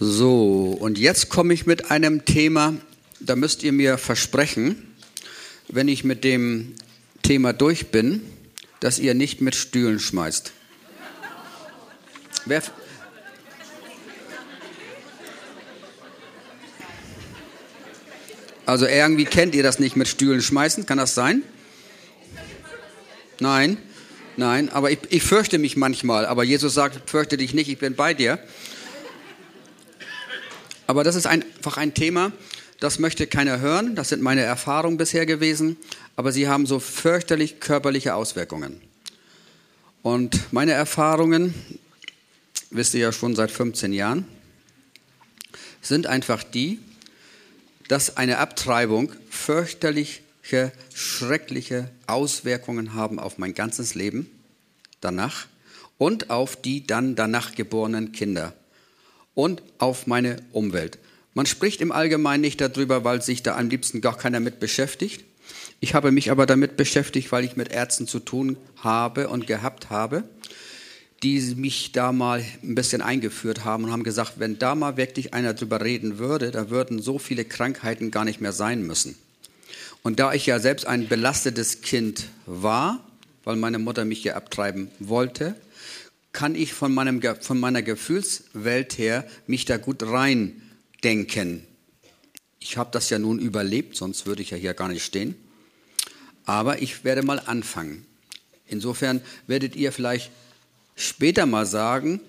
[0.00, 2.74] So, und jetzt komme ich mit einem Thema,
[3.18, 4.94] da müsst ihr mir versprechen,
[5.66, 6.76] wenn ich mit dem
[7.24, 8.22] Thema durch bin,
[8.78, 10.52] dass ihr nicht mit Stühlen schmeißt.
[12.44, 12.62] Wer,
[18.66, 21.42] also irgendwie kennt ihr das nicht mit Stühlen schmeißen, kann das sein?
[23.40, 23.78] Nein,
[24.36, 27.96] nein, aber ich, ich fürchte mich manchmal, aber Jesus sagt, fürchte dich nicht, ich bin
[27.96, 28.38] bei dir.
[30.88, 32.32] Aber das ist einfach ein Thema,
[32.80, 33.94] das möchte keiner hören.
[33.94, 35.76] Das sind meine Erfahrungen bisher gewesen.
[36.16, 38.80] Aber sie haben so fürchterlich körperliche Auswirkungen.
[40.00, 41.52] Und meine Erfahrungen,
[42.70, 44.26] wisst ihr ja schon seit 15 Jahren,
[45.82, 46.78] sind einfach die,
[47.88, 54.30] dass eine Abtreibung fürchterliche, schreckliche Auswirkungen haben auf mein ganzes Leben
[55.02, 55.48] danach
[55.98, 58.54] und auf die dann danach geborenen Kinder
[59.38, 60.98] und auf meine Umwelt.
[61.32, 65.22] Man spricht im Allgemeinen nicht darüber, weil sich da am liebsten gar keiner mit beschäftigt.
[65.78, 69.90] Ich habe mich aber damit beschäftigt, weil ich mit Ärzten zu tun habe und gehabt
[69.90, 70.24] habe,
[71.22, 75.34] die mich da mal ein bisschen eingeführt haben und haben gesagt, wenn da mal wirklich
[75.34, 79.14] einer drüber reden würde, da würden so viele Krankheiten gar nicht mehr sein müssen.
[80.02, 83.04] Und da ich ja selbst ein belastetes Kind war,
[83.44, 85.54] weil meine Mutter mich ja abtreiben wollte,
[86.32, 91.66] kann ich von, meinem, von meiner Gefühlswelt her mich da gut reindenken.
[92.60, 95.34] Ich habe das ja nun überlebt, sonst würde ich ja hier gar nicht stehen.
[96.44, 98.06] Aber ich werde mal anfangen.
[98.66, 100.30] Insofern werdet ihr vielleicht
[100.96, 102.20] später mal sagen,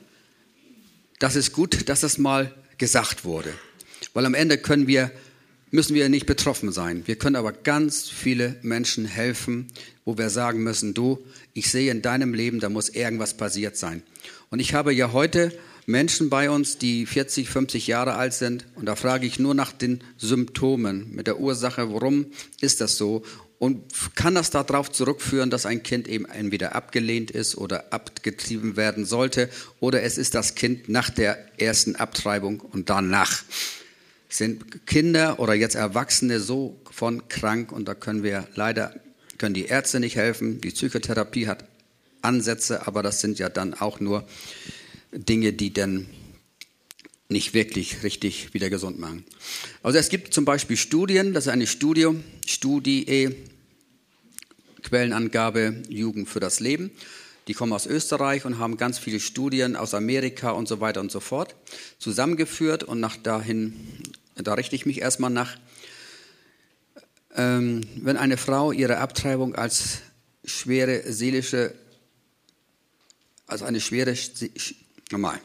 [1.20, 3.54] das ist gut, dass das mal gesagt wurde.
[4.14, 5.12] Weil am Ende können wir
[5.72, 7.04] müssen wir nicht betroffen sein.
[7.06, 9.68] Wir können aber ganz viele Menschen helfen,
[10.10, 11.20] wo wir sagen müssen, du,
[11.54, 14.02] ich sehe in deinem Leben, da muss irgendwas passiert sein.
[14.50, 18.88] Und ich habe ja heute Menschen bei uns, die 40, 50 Jahre alt sind, und
[18.88, 22.26] da frage ich nur nach den Symptomen, mit der Ursache, warum
[22.60, 23.22] ist das so?
[23.60, 23.84] Und
[24.16, 29.48] kann das darauf zurückführen, dass ein Kind eben entweder abgelehnt ist oder abgetrieben werden sollte,
[29.80, 33.44] oder es ist das Kind nach der ersten Abtreibung und danach
[34.28, 38.96] sind Kinder oder jetzt Erwachsene so von krank und da können wir leider,
[39.40, 40.62] können die Ärzte nicht helfen.
[40.62, 41.66] Die Psychotherapie hat
[42.22, 44.28] Ansätze, aber das sind ja dann auch nur
[45.12, 46.08] Dinge, die dann
[47.30, 49.24] nicht wirklich richtig wieder gesund machen.
[49.82, 52.08] Also es gibt zum Beispiel Studien, das ist eine Studie,
[52.46, 53.36] Studie,
[54.84, 56.92] Quellenangabe Jugend für das Leben.
[57.48, 61.12] Die kommen aus Österreich und haben ganz viele Studien aus Amerika und so weiter und
[61.12, 61.56] so fort
[61.98, 63.74] zusammengeführt und nach dahin
[64.44, 65.58] da richte ich mich erstmal nach.
[67.36, 70.00] Ähm, wenn eine Frau ihre Abtreibung als
[70.44, 71.76] schwere seelische,
[73.48, 74.16] also eine schwere,
[75.12, 75.40] nochmal,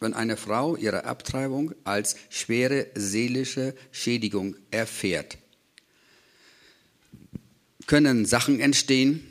[0.00, 5.38] wenn eine Frau ihre Abtreibung als schwere seelische Schädigung erfährt,
[7.86, 9.26] können Sachen entstehen,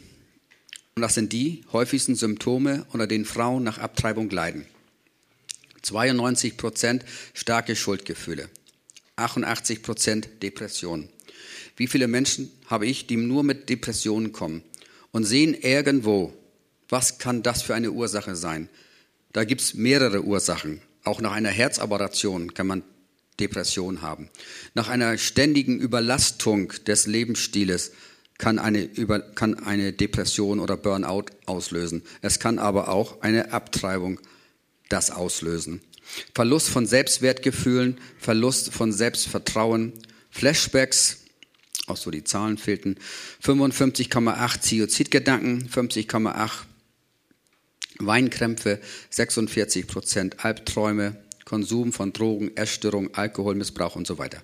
[0.96, 4.66] und das sind die häufigsten Symptome, unter denen Frauen nach Abtreibung leiden.
[5.82, 8.50] 92 Prozent starke Schuldgefühle,
[9.24, 11.10] 88 Prozent Depressionen.
[11.76, 14.64] Wie viele Menschen habe ich, die nur mit Depressionen kommen
[15.12, 16.34] und sehen irgendwo,
[16.90, 18.70] was kann das für eine Ursache sein?
[19.32, 20.82] Da gibt es mehrere Ursachen.
[21.04, 22.84] Auch nach einer Herzoperation kann man
[23.40, 24.30] Depression haben.
[24.76, 27.92] Nach einer ständigen Überlastung des Lebensstiles
[28.38, 32.04] kann eine, Über, kann eine Depression oder Burnout auslösen.
[32.22, 34.20] Es kann aber auch eine Abtreibung
[34.90, 35.82] das auslösen.
[36.34, 39.94] Verlust von Selbstwertgefühlen, Verlust von Selbstvertrauen,
[40.30, 41.20] Flashbacks,
[41.88, 42.98] auch so die Zahlen fehlten,
[43.44, 46.52] 55,8 Ziozidgedanken, 50,8
[48.00, 48.80] Weinkrämpfe,
[49.10, 54.42] 46 Prozent Albträume, Konsum von Drogen, Essstörung, Alkoholmissbrauch und so weiter.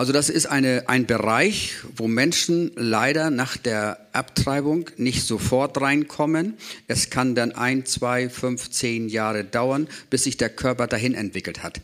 [0.00, 6.54] Also das ist eine, ein Bereich, wo Menschen leider nach der Abtreibung nicht sofort reinkommen.
[6.88, 11.62] Es kann dann ein, zwei, fünf, zehn Jahre dauern, bis sich der Körper dahin entwickelt
[11.62, 11.82] hat.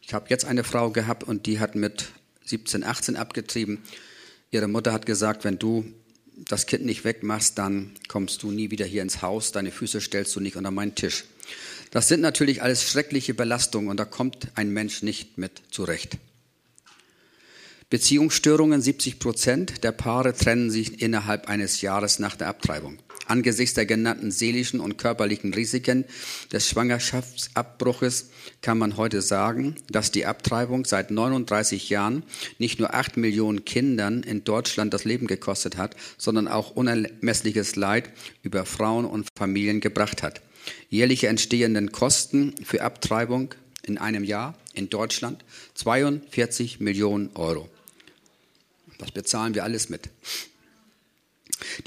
[0.00, 2.06] Ich habe jetzt eine Frau gehabt und die hat mit
[2.46, 3.82] 17, 18 abgetrieben.
[4.50, 5.84] Ihre Mutter hat gesagt, wenn du
[6.38, 10.34] das Kind nicht wegmachst, dann kommst du nie wieder hier ins Haus, deine Füße stellst
[10.34, 11.24] du nicht unter meinen Tisch.
[11.90, 16.16] Das sind natürlich alles schreckliche Belastungen und da kommt ein Mensch nicht mit zurecht.
[17.90, 22.98] Beziehungsstörungen, 70 Prozent der Paare trennen sich innerhalb eines Jahres nach der Abtreibung.
[23.24, 26.04] Angesichts der genannten seelischen und körperlichen Risiken
[26.52, 28.28] des Schwangerschaftsabbruches
[28.60, 32.24] kann man heute sagen, dass die Abtreibung seit 39 Jahren
[32.58, 38.10] nicht nur acht Millionen Kindern in Deutschland das Leben gekostet hat, sondern auch unermessliches Leid
[38.42, 40.42] über Frauen und Familien gebracht hat.
[40.90, 45.42] Jährliche entstehenden Kosten für Abtreibung in einem Jahr in Deutschland
[45.74, 47.70] 42 Millionen Euro.
[48.98, 50.10] Das bezahlen wir alles mit.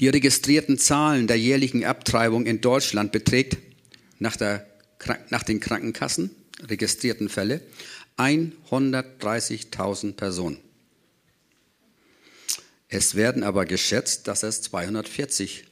[0.00, 3.58] Die registrierten Zahlen der jährlichen Abtreibung in Deutschland beträgt
[4.18, 4.66] nach, der,
[5.30, 6.30] nach den Krankenkassen
[6.68, 7.62] registrierten Fälle
[8.18, 10.58] 130.000 Personen.
[12.88, 15.62] Es werden aber geschätzt, dass es 240.000,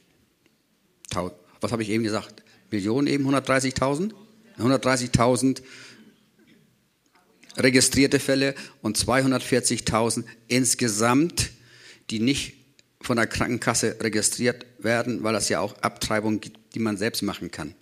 [1.61, 2.41] was habe ich eben gesagt?
[2.71, 4.13] Millionen eben, 130.000?
[4.57, 5.61] 130.000
[7.57, 11.51] registrierte Fälle und 240.000 insgesamt,
[12.09, 12.53] die nicht
[13.01, 17.51] von der Krankenkasse registriert werden, weil es ja auch Abtreibungen gibt, die man selbst machen
[17.51, 17.73] kann.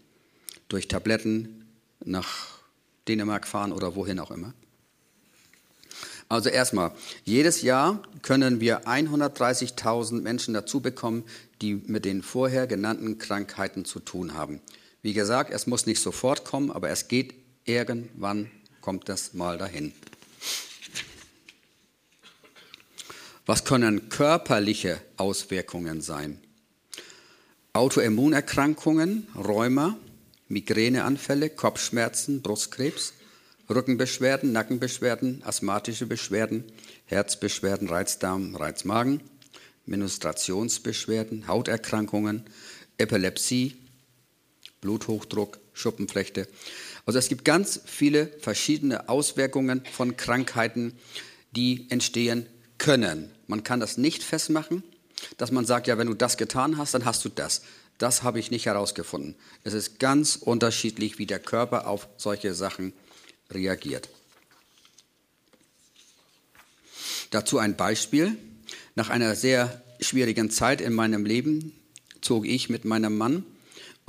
[0.69, 1.65] Durch Tabletten
[2.03, 2.59] nach
[3.07, 4.53] Dänemark fahren oder wohin auch immer.
[6.29, 6.91] Also erstmal,
[7.25, 11.23] jedes Jahr können wir 130.000 Menschen dazu bekommen,
[11.61, 14.61] die mit den vorher genannten Krankheiten zu tun haben.
[15.01, 17.33] Wie gesagt, es muss nicht sofort kommen, aber es geht
[17.65, 19.93] irgendwann, kommt das mal dahin.
[23.45, 26.39] Was können körperliche Auswirkungen sein?
[27.73, 29.97] Autoimmunerkrankungen, Rheuma,
[30.49, 33.13] Migräneanfälle, Kopfschmerzen, Brustkrebs,
[33.69, 36.63] Rückenbeschwerden, Nackenbeschwerden, asthmatische Beschwerden,
[37.05, 39.21] Herzbeschwerden, Reizdarm, Reizmagen,
[39.85, 42.43] Menstruationsbeschwerden, Hauterkrankungen,
[42.97, 43.77] Epilepsie,
[44.81, 46.47] Bluthochdruck, Schuppenflechte.
[47.09, 50.93] Also es gibt ganz viele verschiedene Auswirkungen von Krankheiten,
[51.49, 52.45] die entstehen
[52.77, 53.31] können.
[53.47, 54.83] Man kann das nicht festmachen,
[55.37, 57.63] dass man sagt, ja, wenn du das getan hast, dann hast du das.
[57.97, 59.33] Das habe ich nicht herausgefunden.
[59.63, 62.93] Es ist ganz unterschiedlich, wie der Körper auf solche Sachen
[63.49, 64.07] reagiert.
[67.31, 68.37] Dazu ein Beispiel.
[68.93, 71.73] Nach einer sehr schwierigen Zeit in meinem Leben
[72.21, 73.45] zog ich mit meinem Mann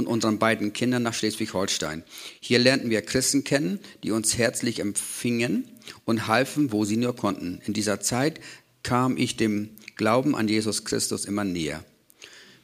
[0.00, 2.02] und unseren beiden Kindern nach Schleswig-Holstein.
[2.40, 5.68] Hier lernten wir Christen kennen, die uns herzlich empfingen
[6.06, 7.60] und halfen, wo sie nur konnten.
[7.66, 8.40] In dieser Zeit
[8.82, 11.84] kam ich dem Glauben an Jesus Christus immer näher.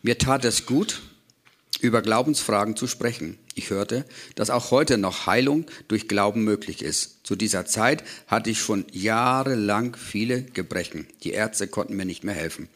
[0.02, 1.02] Mir tat es gut,
[1.80, 3.38] über Glaubensfragen zu sprechen.
[3.54, 7.26] Ich hörte, dass auch heute noch Heilung durch Glauben möglich ist.
[7.26, 11.06] Zu dieser Zeit hatte ich schon jahrelang viele Gebrechen.
[11.22, 12.68] Die Ärzte konnten mir nicht mehr helfen.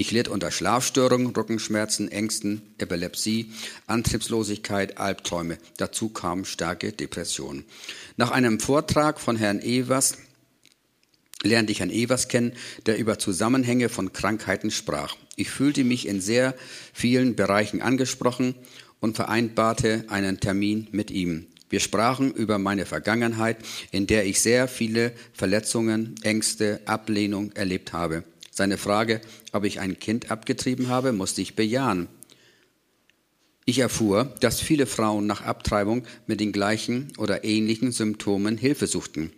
[0.00, 3.50] Ich litt unter Schlafstörungen, Rückenschmerzen, Ängsten, Epilepsie,
[3.88, 5.58] Antriebslosigkeit, Albträume.
[5.76, 7.64] Dazu kamen starke Depressionen.
[8.16, 10.18] Nach einem Vortrag von Herrn Evers
[11.42, 12.52] lernte ich Herrn Evers kennen,
[12.86, 15.16] der über Zusammenhänge von Krankheiten sprach.
[15.34, 16.54] Ich fühlte mich in sehr
[16.92, 18.54] vielen Bereichen angesprochen
[19.00, 21.48] und vereinbarte einen Termin mit ihm.
[21.70, 23.56] Wir sprachen über meine Vergangenheit,
[23.90, 28.22] in der ich sehr viele Verletzungen, Ängste, Ablehnung erlebt habe.
[28.58, 29.20] Seine Frage,
[29.52, 32.08] ob ich ein Kind abgetrieben habe, musste ich bejahen.
[33.66, 39.30] Ich erfuhr, dass viele Frauen nach Abtreibung mit den gleichen oder ähnlichen Symptomen Hilfe suchten.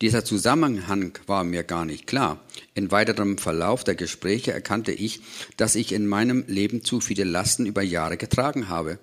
[0.00, 2.40] Dieser Zusammenhang war mir gar nicht klar.
[2.74, 5.20] In weiterem Verlauf der Gespräche erkannte ich,
[5.56, 9.00] dass ich in meinem Leben zu viele Lasten über Jahre getragen habe.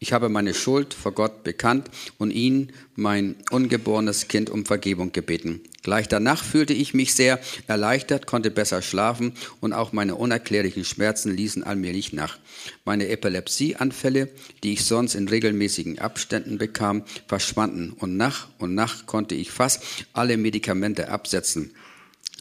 [0.00, 5.60] Ich habe meine Schuld vor Gott bekannt und ihn, mein ungeborenes Kind, um Vergebung gebeten.
[5.82, 11.34] Gleich danach fühlte ich mich sehr erleichtert, konnte besser schlafen und auch meine unerklärlichen Schmerzen
[11.34, 12.38] ließen allmählich nach.
[12.84, 14.28] Meine Epilepsieanfälle,
[14.62, 19.82] die ich sonst in regelmäßigen Abständen bekam, verschwanden und nach und nach konnte ich fast
[20.12, 21.72] alle Medikamente absetzen.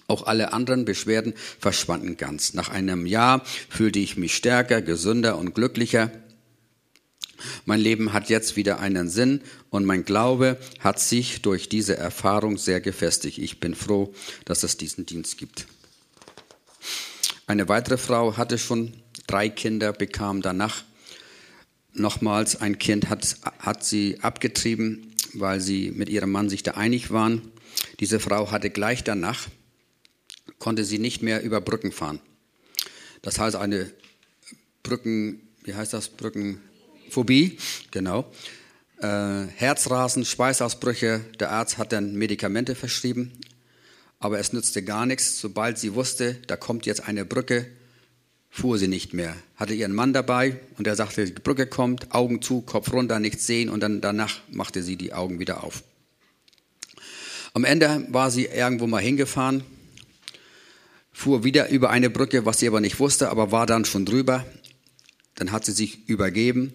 [0.07, 2.53] Auch alle anderen Beschwerden verschwanden ganz.
[2.53, 6.11] Nach einem Jahr fühlte ich mich stärker, gesünder und glücklicher.
[7.65, 12.57] Mein Leben hat jetzt wieder einen Sinn und mein Glaube hat sich durch diese Erfahrung
[12.57, 13.37] sehr gefestigt.
[13.37, 14.13] Ich bin froh,
[14.45, 15.67] dass es diesen Dienst gibt.
[17.45, 18.93] Eine weitere Frau hatte schon
[19.27, 20.83] drei Kinder, bekam danach
[21.93, 27.11] nochmals ein Kind, hat, hat sie abgetrieben, weil sie mit ihrem Mann sich da einig
[27.11, 27.41] waren.
[27.99, 29.47] Diese Frau hatte gleich danach,
[30.59, 32.19] konnte sie nicht mehr über Brücken fahren.
[33.21, 33.91] Das heißt, eine
[34.83, 36.61] Brücken, wie heißt das, Brücken,
[37.09, 37.57] Phobie,
[37.91, 38.31] genau.
[39.01, 41.21] Äh, Herzrasen, Schweißausbrüche.
[41.39, 43.31] Der Arzt hat dann Medikamente verschrieben,
[44.19, 45.39] aber es nützte gar nichts.
[45.39, 47.67] Sobald sie wusste, da kommt jetzt eine Brücke,
[48.49, 49.35] fuhr sie nicht mehr.
[49.55, 53.45] Hatte ihren Mann dabei und er sagte, die Brücke kommt, Augen zu, Kopf runter, nichts
[53.45, 55.83] sehen und dann danach machte sie die Augen wieder auf.
[57.53, 59.63] Am Ende war sie irgendwo mal hingefahren,
[61.11, 64.43] fuhr wieder über eine Brücke, was sie aber nicht wusste, aber war dann schon drüber.
[65.35, 66.73] Dann hat sie sich übergeben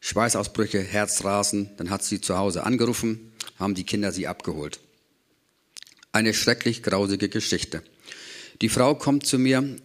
[0.00, 1.70] Schweißausbrüche, Herzrasen.
[1.76, 4.80] Dann hat sie zu Hause angerufen, haben die Kinder sie abgeholt.
[6.12, 7.82] Eine schrecklich grausige Geschichte.
[8.60, 9.76] Die Frau kommt zu mir.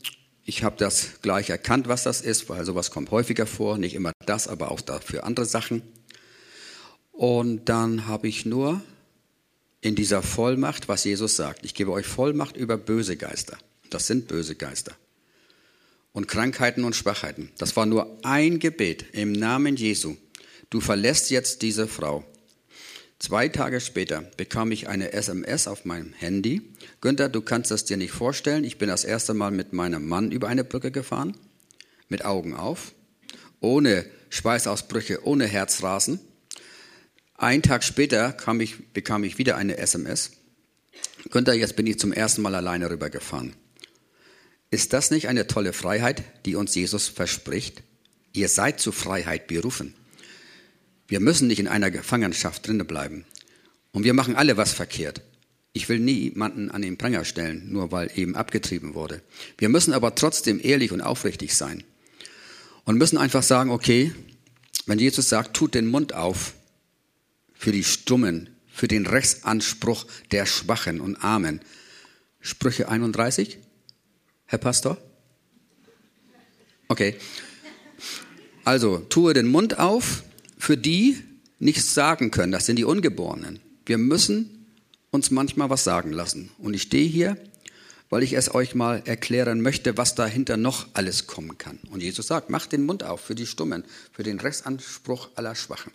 [0.45, 3.77] Ich habe das gleich erkannt, was das ist, weil sowas kommt häufiger vor.
[3.77, 5.81] Nicht immer das, aber auch dafür andere Sachen.
[7.11, 8.81] Und dann habe ich nur
[9.81, 11.65] in dieser Vollmacht, was Jesus sagt.
[11.65, 13.57] Ich gebe euch Vollmacht über böse Geister.
[13.89, 14.95] Das sind böse Geister.
[16.13, 17.51] Und Krankheiten und Schwachheiten.
[17.57, 20.15] Das war nur ein Gebet im Namen Jesu.
[20.69, 22.23] Du verlässt jetzt diese Frau.
[23.19, 26.61] Zwei Tage später bekam ich eine SMS auf meinem Handy.
[27.01, 28.63] Günther, du kannst das dir nicht vorstellen.
[28.63, 31.35] Ich bin das erste Mal mit meinem Mann über eine Brücke gefahren.
[32.09, 32.93] Mit Augen auf.
[33.59, 36.19] Ohne Schweißausbrüche, ohne Herzrasen.
[37.35, 40.31] Ein Tag später ich, bekam ich wieder eine SMS.
[41.31, 43.55] Günther, jetzt bin ich zum ersten Mal alleine rübergefahren.
[44.73, 47.83] Ist das nicht eine tolle Freiheit, die uns Jesus verspricht?
[48.33, 49.93] Ihr seid zur Freiheit berufen.
[51.07, 53.23] Wir müssen nicht in einer Gefangenschaft drinnen bleiben.
[53.91, 55.21] Und wir machen alle was verkehrt.
[55.73, 59.21] Ich will niemanden an den Pranger stellen, nur weil eben abgetrieben wurde.
[59.59, 61.83] Wir müssen aber trotzdem ehrlich und aufrichtig sein.
[62.83, 64.11] Und müssen einfach sagen, okay,
[64.87, 66.55] wenn Jesus sagt, tut den Mund auf
[67.53, 71.61] für die Stummen, für den Rechtsanspruch der Schwachen und Armen.
[72.41, 73.59] Sprüche 31,
[74.53, 74.99] Herr Pastor?
[76.87, 77.15] Okay.
[78.63, 80.21] Also, tue den Mund auf
[80.59, 81.17] für die
[81.57, 82.51] nichts sagen können.
[82.51, 83.61] Das sind die Ungeborenen.
[83.83, 84.67] Wir müssen
[85.09, 86.51] uns manchmal was sagen lassen.
[86.59, 87.35] Und ich stehe hier,
[88.11, 91.79] weil ich es euch mal erklären möchte, was dahinter noch alles kommen kann.
[91.89, 95.93] Und Jesus sagt, macht den Mund auf für die Stummen, für den Rechtsanspruch aller Schwachen.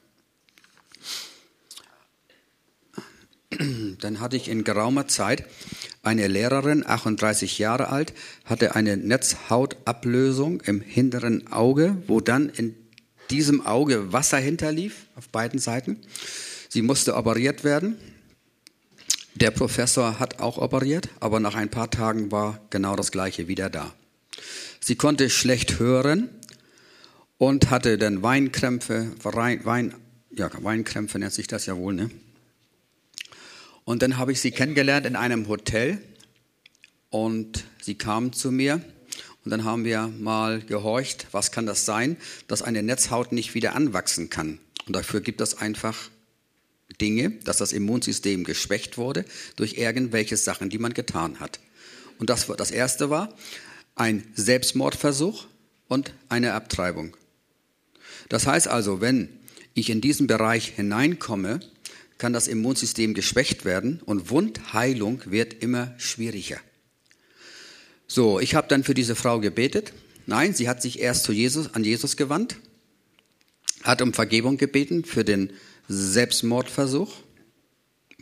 [4.00, 5.44] Dann hatte ich in geraumer Zeit
[6.08, 12.74] eine Lehrerin, 38 Jahre alt, hatte eine Netzhautablösung im hinteren Auge, wo dann in
[13.30, 15.98] diesem Auge Wasser hinterlief, auf beiden Seiten.
[16.70, 17.96] Sie musste operiert werden.
[19.34, 23.68] Der Professor hat auch operiert, aber nach ein paar Tagen war genau das Gleiche wieder
[23.68, 23.92] da.
[24.80, 26.30] Sie konnte schlecht hören
[27.36, 29.94] und hatte dann Weinkrämpfe, Wein,
[30.30, 32.10] ja, Weinkrämpfe nennt sich das ja wohl, ne?
[33.88, 35.96] Und dann habe ich sie kennengelernt in einem Hotel
[37.08, 38.82] und sie kam zu mir
[39.46, 42.18] und dann haben wir mal gehorcht, was kann das sein,
[42.48, 44.58] dass eine Netzhaut nicht wieder anwachsen kann.
[44.86, 46.10] Und dafür gibt es einfach
[47.00, 49.24] Dinge, dass das Immunsystem geschwächt wurde
[49.56, 51.58] durch irgendwelche Sachen, die man getan hat.
[52.18, 53.34] Und das, das erste war
[53.94, 55.46] ein Selbstmordversuch
[55.88, 57.16] und eine Abtreibung.
[58.28, 59.30] Das heißt also, wenn
[59.72, 61.60] ich in diesen Bereich hineinkomme,
[62.18, 66.58] kann das Immunsystem geschwächt werden und Wundheilung wird immer schwieriger.
[68.08, 69.92] So, ich habe dann für diese Frau gebetet.
[70.26, 72.56] Nein, sie hat sich erst zu Jesus, an Jesus gewandt,
[73.82, 75.52] hat um Vergebung gebeten für den
[75.88, 77.14] Selbstmordversuch,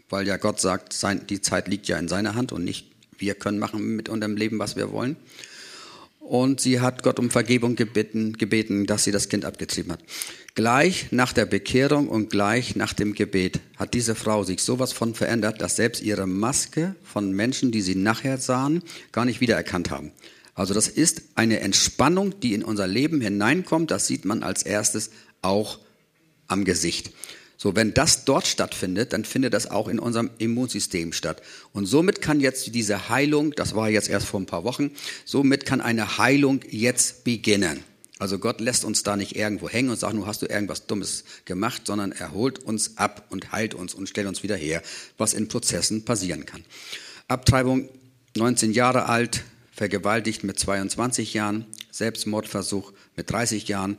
[0.08, 3.34] weil ja Gott sagt, sein, die Zeit liegt ja in seiner Hand und nicht wir
[3.34, 5.16] können machen mit unserem Leben, was wir wollen.
[6.26, 10.00] Und sie hat Gott um Vergebung gebeten, gebeten, dass sie das Kind abgetrieben hat.
[10.56, 15.14] Gleich nach der Bekehrung und gleich nach dem Gebet hat diese Frau sich sowas von
[15.14, 20.10] verändert, dass selbst ihre Maske von Menschen, die sie nachher sahen, gar nicht wiedererkannt haben.
[20.54, 23.92] Also das ist eine Entspannung, die in unser Leben hineinkommt.
[23.92, 25.10] Das sieht man als erstes
[25.42, 25.78] auch
[26.48, 27.12] am Gesicht.
[27.56, 31.42] So, wenn das dort stattfindet, dann findet das auch in unserem Immunsystem statt.
[31.72, 34.90] Und somit kann jetzt diese Heilung, das war jetzt erst vor ein paar Wochen,
[35.24, 37.82] somit kann eine Heilung jetzt beginnen.
[38.18, 41.24] Also Gott lässt uns da nicht irgendwo hängen und sagt, nur hast du irgendwas Dummes
[41.44, 44.82] gemacht, sondern er holt uns ab und heilt uns und stellt uns wieder her,
[45.18, 46.64] was in Prozessen passieren kann.
[47.28, 47.88] Abtreibung,
[48.36, 53.98] 19 Jahre alt, vergewaltigt mit 22 Jahren, Selbstmordversuch mit 30 Jahren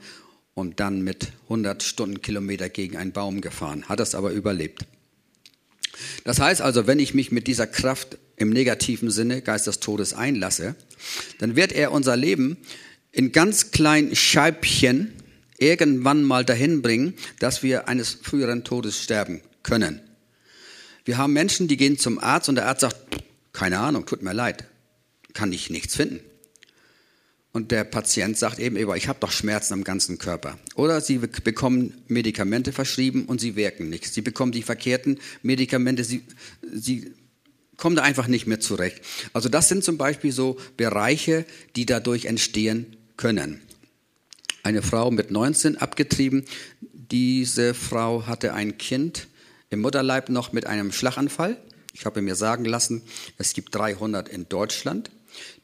[0.57, 4.87] und dann mit 100 Stundenkilometer gegen einen Baum gefahren, hat es aber überlebt.
[6.23, 10.15] Das heißt also, wenn ich mich mit dieser Kraft im negativen Sinne Geist des Todes
[10.15, 10.75] einlasse,
[11.37, 12.57] dann wird er unser Leben
[13.11, 15.13] in ganz kleinen Scheibchen
[15.59, 20.01] irgendwann mal dahin bringen, dass wir eines früheren Todes sterben können.
[21.05, 22.97] Wir haben Menschen, die gehen zum Arzt und der Arzt sagt,
[23.53, 24.65] keine Ahnung, tut mir leid,
[25.33, 26.19] kann ich nichts finden.
[27.53, 30.59] Und der Patient sagt eben, ich habe doch Schmerzen am ganzen Körper.
[30.75, 34.13] Oder sie bekommen Medikamente verschrieben und sie wirken nichts.
[34.13, 36.23] Sie bekommen die verkehrten Medikamente, sie,
[36.71, 37.13] sie
[37.77, 39.01] kommen da einfach nicht mehr zurecht.
[39.33, 43.61] Also das sind zum Beispiel so Bereiche, die dadurch entstehen können.
[44.63, 46.43] Eine Frau mit 19 abgetrieben.
[46.81, 49.27] Diese Frau hatte ein Kind
[49.69, 51.57] im Mutterleib noch mit einem Schlaganfall.
[51.93, 53.01] Ich habe mir sagen lassen,
[53.37, 55.09] es gibt 300 in Deutschland.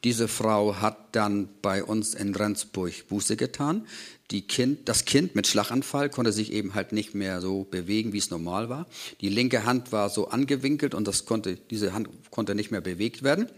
[0.04, 3.86] Diese Frau hat dann bei uns in Rendsburg Buße getan.
[4.42, 8.30] Kind, das Kind mit Schlaganfall konnte sich eben halt nicht mehr so bewegen, wie es
[8.30, 8.86] normal war.
[9.20, 13.22] Die linke Hand war so angewinkelt und das konnte, diese Hand konnte nicht mehr bewegt
[13.22, 13.48] werden.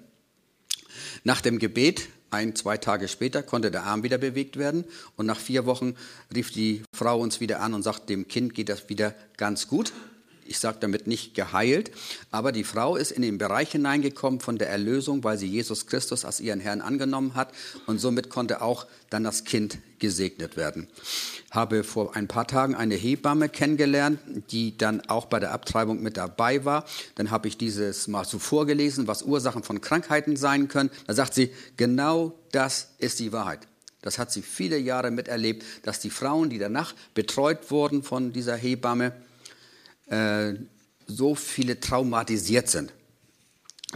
[1.24, 4.84] Nach dem Gebet Ein, zwei Tage später konnte der Arm wieder bewegt werden
[5.16, 5.94] und nach vier Wochen
[6.34, 9.92] rief die Frau uns wieder an und sagt, dem Kind geht das wieder ganz gut
[10.48, 11.90] ich sage damit nicht geheilt,
[12.30, 16.24] aber die Frau ist in den Bereich hineingekommen von der Erlösung, weil sie Jesus Christus
[16.24, 17.52] als ihren Herrn angenommen hat
[17.86, 20.88] und somit konnte auch dann das Kind gesegnet werden.
[21.50, 24.18] Habe vor ein paar Tagen eine Hebamme kennengelernt,
[24.50, 26.84] die dann auch bei der Abtreibung mit dabei war.
[27.14, 30.90] Dann habe ich dieses mal so vorgelesen, was Ursachen von Krankheiten sein können.
[31.06, 33.60] Da sagt sie, genau das ist die Wahrheit.
[34.02, 38.54] Das hat sie viele Jahre miterlebt, dass die Frauen, die danach betreut wurden von dieser
[38.54, 39.12] Hebamme,
[40.06, 40.54] äh,
[41.06, 42.92] so viele traumatisiert sind.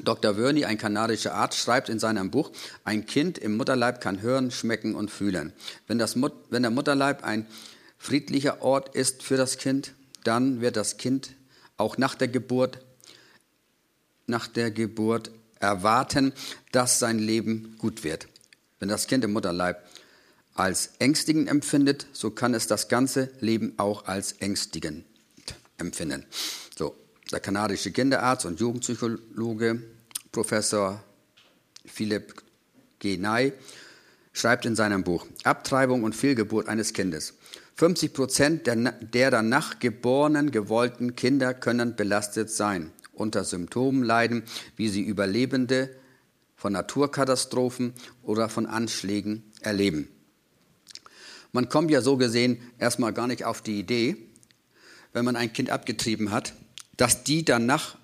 [0.05, 0.37] Dr.
[0.37, 2.53] Wörny, ein kanadischer Arzt, schreibt in seinem Buch,
[2.85, 5.53] ein Kind im Mutterleib kann hören, schmecken und fühlen.
[5.89, 7.47] Wenn, das Mut wenn der Mutterleib ein
[7.99, 9.93] friedlicher Ort ist für das Kind,
[10.25, 11.33] dann wird das Kind
[11.77, 12.79] auch nach der Geburt,
[14.27, 16.33] nach der Geburt erwarten,
[16.73, 18.29] dass sein Leben gut wird.
[18.79, 19.85] Wenn das Kind im Mutterleib
[20.55, 25.05] als ängstigend empfindet, so kann es das ganze Leben auch als ängstigend
[25.81, 26.25] empfinden.
[26.77, 26.95] So,
[27.33, 29.83] der kanadische Kinderarzt und Jugendpsychologe
[30.33, 31.03] Professor
[31.85, 32.35] Philipp
[32.99, 33.17] G.
[33.17, 33.53] Nye
[34.33, 37.35] schreibt in seinem Buch Abtreibung und Fehlgeburt eines Kindes.
[37.77, 44.45] 50 Prozent der, der danach geborenen gewollten Kinder können belastet sein, unter Symptomen leiden,
[44.77, 45.89] wie sie Überlebende
[46.57, 50.09] von Naturkatastrophen oder von Anschlägen erleben.
[51.53, 54.17] Man kommt ja so gesehen erstmal gar nicht auf die Idee,
[55.13, 56.55] wenn man ein Kind abgetrieben hat,
[56.97, 57.97] dass die danach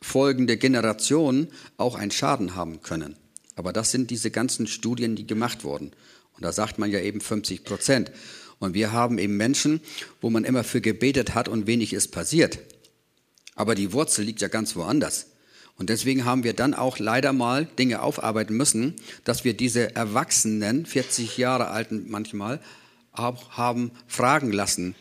[0.00, 3.16] folgende Generationen auch einen Schaden haben können.
[3.54, 5.92] Aber das sind diese ganzen Studien, die gemacht wurden.
[6.34, 8.12] Und da sagt man ja eben 50 Prozent.
[8.58, 9.80] Und wir haben eben Menschen,
[10.20, 12.58] wo man immer für gebetet hat und wenig ist passiert.
[13.54, 15.28] Aber die Wurzel liegt ja ganz woanders.
[15.78, 20.86] Und deswegen haben wir dann auch leider mal Dinge aufarbeiten müssen, dass wir diese Erwachsenen,
[20.86, 22.60] 40 Jahre alten manchmal,
[23.12, 24.94] haben fragen lassen,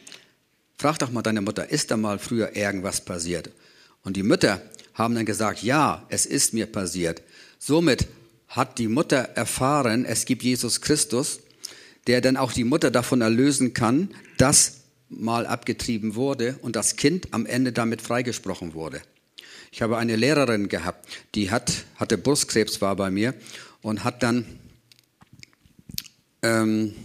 [0.77, 3.51] Frag doch mal deine Mutter, ist da mal früher irgendwas passiert?
[4.03, 4.61] Und die Mütter
[4.94, 7.22] haben dann gesagt, ja, es ist mir passiert.
[7.59, 8.07] Somit
[8.48, 11.40] hat die Mutter erfahren, es gibt Jesus Christus,
[12.07, 17.27] der dann auch die Mutter davon erlösen kann, dass mal abgetrieben wurde und das Kind
[17.31, 19.01] am Ende damit freigesprochen wurde.
[19.72, 23.33] Ich habe eine Lehrerin gehabt, die hat, hatte Brustkrebs, war bei mir
[23.81, 24.46] und hat dann
[26.42, 26.96] ähm,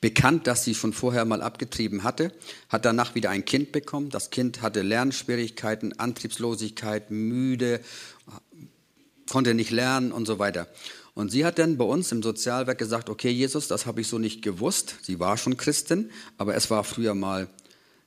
[0.00, 2.32] bekannt, dass sie schon vorher mal abgetrieben hatte,
[2.68, 4.10] hat danach wieder ein Kind bekommen.
[4.10, 7.80] Das Kind hatte Lernschwierigkeiten, Antriebslosigkeit, müde,
[9.28, 10.68] konnte nicht lernen und so weiter.
[11.14, 14.18] Und sie hat dann bei uns im Sozialwerk gesagt, okay Jesus, das habe ich so
[14.18, 14.96] nicht gewusst.
[15.02, 17.48] Sie war schon Christin, aber es war früher mal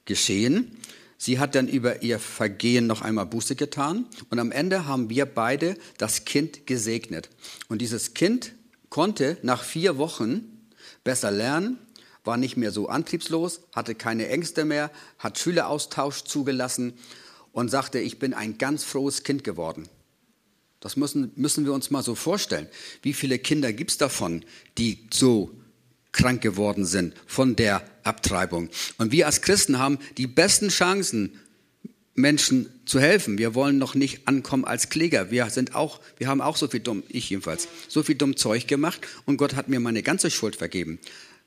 [0.05, 0.77] geschehen.
[1.17, 5.25] Sie hat dann über ihr Vergehen noch einmal Buße getan und am Ende haben wir
[5.25, 7.29] beide das Kind gesegnet.
[7.69, 8.53] Und dieses Kind
[8.89, 10.56] konnte nach vier Wochen
[11.07, 11.79] besser lernen,
[12.25, 16.95] war nicht mehr so antriebslos, hatte keine Ängste mehr, hat Schüleraustausch zugelassen
[17.53, 19.87] und sagte, ich bin ein ganz frohes Kind geworden.
[20.81, 22.67] Das müssen, müssen wir uns mal so vorstellen.
[23.03, 24.43] Wie viele Kinder gibt es davon,
[24.77, 25.49] die so
[26.11, 28.69] krank geworden sind von der Abtreibung?
[28.97, 31.39] Und wir als Christen haben die besten Chancen,
[32.17, 33.37] Menschen zu helfen.
[33.37, 35.29] Wir wollen noch nicht ankommen als Kläger.
[35.29, 38.67] Wir sind auch, wir haben auch so viel dumm, ich jedenfalls, so viel dumm Zeug
[38.67, 40.99] gemacht und Gott hat mir meine ganze Schuld vergeben.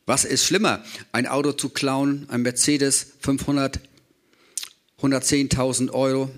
[0.07, 0.85] Was ist schlimmer?
[1.11, 3.81] Ein Auto zu klauen, ein Mercedes 500,
[5.03, 6.31] 110.000 Euro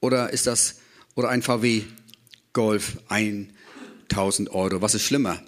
[0.00, 0.76] oder ist das,
[1.14, 1.84] oder ein VW
[2.52, 4.82] Golf 1000 Euro?
[4.82, 5.42] Was ist schlimmer?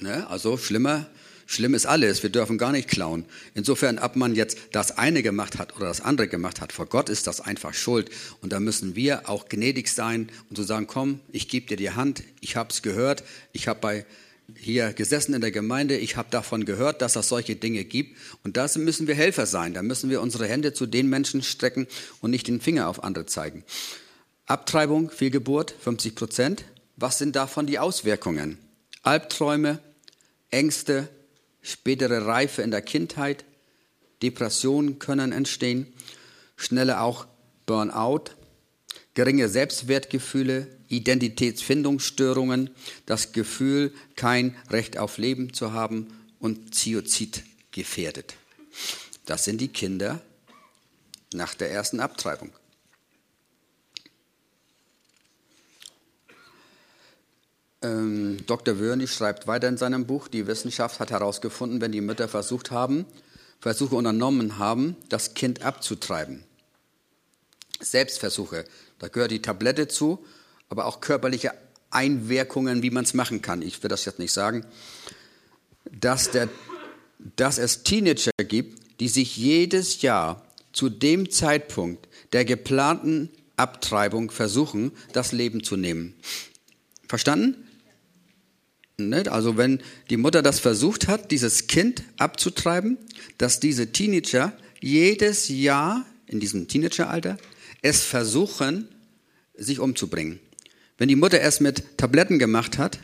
[0.00, 0.28] Ne?
[0.28, 1.06] Also schlimmer
[1.52, 3.26] Schlimm ist alles, wir dürfen gar nicht klauen.
[3.52, 7.10] Insofern, ob man jetzt das eine gemacht hat oder das andere gemacht hat, vor Gott
[7.10, 8.08] ist das einfach Schuld.
[8.40, 11.76] Und da müssen wir auch gnädig sein und zu so sagen, komm, ich gebe dir
[11.76, 14.06] die Hand, ich habe es gehört, ich habe bei
[14.56, 18.16] hier gesessen in der Gemeinde, ich habe davon gehört, dass es solche Dinge gibt.
[18.44, 19.74] Und da müssen wir Helfer sein.
[19.74, 21.86] Da müssen wir unsere Hände zu den Menschen strecken
[22.22, 23.62] und nicht den Finger auf andere zeigen.
[24.46, 26.64] Abtreibung, Fehlgeburt, 50 Prozent.
[26.96, 28.56] Was sind davon die Auswirkungen?
[29.02, 29.80] Albträume,
[30.50, 31.10] Ängste,
[31.62, 33.44] spätere Reife in der Kindheit,
[34.22, 35.86] Depressionen können entstehen,
[36.56, 37.26] schnelle auch
[37.66, 38.24] Burnout,
[39.14, 42.70] geringe Selbstwertgefühle, Identitätsfindungsstörungen,
[43.06, 48.34] das Gefühl, kein Recht auf Leben zu haben und Ziozid gefährdet.
[49.26, 50.20] Das sind die Kinder
[51.32, 52.52] nach der ersten Abtreibung.
[57.82, 58.78] Ähm, Dr.
[58.78, 63.04] Wörny schreibt weiter in seinem Buch, die Wissenschaft hat herausgefunden, wenn die Mütter versucht haben,
[63.60, 66.44] Versuche unternommen haben, das Kind abzutreiben.
[67.80, 68.64] Selbstversuche,
[68.98, 70.24] da gehört die Tablette zu,
[70.68, 71.52] aber auch körperliche
[71.90, 73.62] Einwirkungen, wie man es machen kann.
[73.62, 74.64] Ich will das jetzt nicht sagen.
[75.90, 76.48] Dass, der,
[77.36, 84.92] dass es Teenager gibt, die sich jedes Jahr zu dem Zeitpunkt der geplanten Abtreibung versuchen,
[85.12, 86.14] das Leben zu nehmen.
[87.08, 87.68] Verstanden?
[88.98, 92.98] Also wenn die Mutter das versucht hat, dieses Kind abzutreiben,
[93.38, 97.38] dass diese Teenager jedes Jahr in diesem Teenageralter
[97.82, 98.88] es versuchen,
[99.54, 100.40] sich umzubringen.
[100.98, 102.98] Wenn die Mutter es mit Tabletten gemacht hat,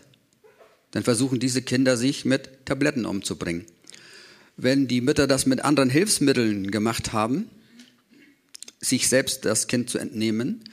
[0.91, 3.67] dann versuchen diese Kinder sich mit Tabletten umzubringen.
[4.57, 7.49] Wenn die Mütter das mit anderen Hilfsmitteln gemacht haben,
[8.81, 10.65] sich selbst das Kind zu entnehmen,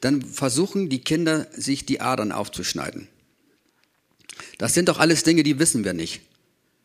[0.00, 3.08] dann versuchen die Kinder, sich die Adern aufzuschneiden.
[4.58, 6.20] Das sind doch alles Dinge, die wissen wir nicht.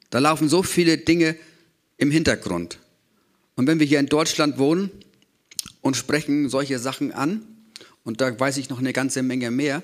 [0.10, 1.36] Da laufen so viele Dinge
[1.98, 2.80] im Hintergrund.
[3.56, 4.90] Und wenn wir hier in Deutschland wohnen
[5.82, 7.44] und sprechen solche Sachen an,
[8.04, 9.84] und da weiß ich noch eine ganze Menge mehr,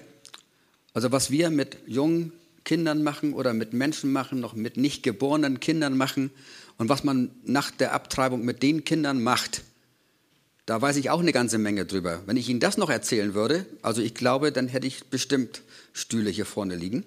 [0.93, 2.31] also was wir mit jungen
[2.63, 6.31] Kindern machen oder mit Menschen machen, noch mit nicht geborenen Kindern machen
[6.77, 9.61] und was man nach der Abtreibung mit den Kindern macht,
[10.65, 12.23] da weiß ich auch eine ganze Menge drüber.
[12.25, 15.61] Wenn ich Ihnen das noch erzählen würde, also ich glaube, dann hätte ich bestimmt
[15.93, 17.05] Stühle hier vorne liegen.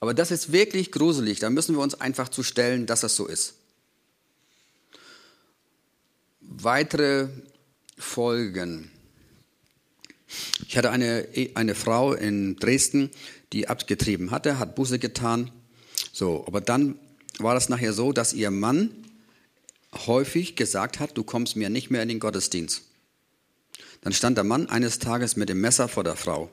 [0.00, 1.40] Aber das ist wirklich gruselig.
[1.40, 3.54] Da müssen wir uns einfach zu stellen, dass das so ist.
[6.40, 7.28] Weitere
[7.96, 8.90] Folgen.
[10.66, 13.10] Ich hatte eine, eine Frau in Dresden,
[13.52, 15.50] die abgetrieben hatte, hat Buße getan.
[16.12, 16.98] So, aber dann
[17.38, 18.90] war das nachher so, dass ihr Mann
[20.06, 22.82] häufig gesagt hat, du kommst mir nicht mehr in den Gottesdienst.
[24.02, 26.50] Dann stand der Mann eines Tages mit dem Messer vor der Frau.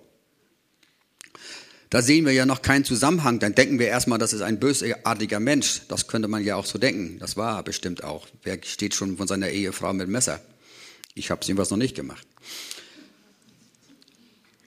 [1.89, 3.39] Da sehen wir ja noch keinen Zusammenhang.
[3.39, 5.81] Dann denken wir erstmal, das ist ein bösartiger Mensch.
[5.87, 7.19] Das könnte man ja auch so denken.
[7.19, 8.27] Das war bestimmt auch.
[8.43, 10.41] Wer steht schon von seiner Ehefrau mit Messer?
[11.13, 12.25] Ich habe es jedenfalls noch nicht gemacht.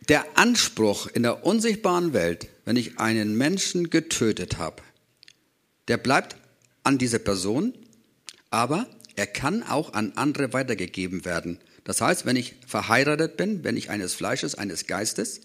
[0.08, 4.82] Der Anspruch in der unsichtbaren Welt, wenn ich einen Menschen getötet habe,
[5.88, 6.36] der bleibt
[6.82, 7.74] an diese Person,
[8.48, 11.58] aber er kann auch an andere weitergegeben werden.
[11.84, 15.40] Das heißt, wenn ich verheiratet bin, wenn ich eines Fleisches, eines Geistes,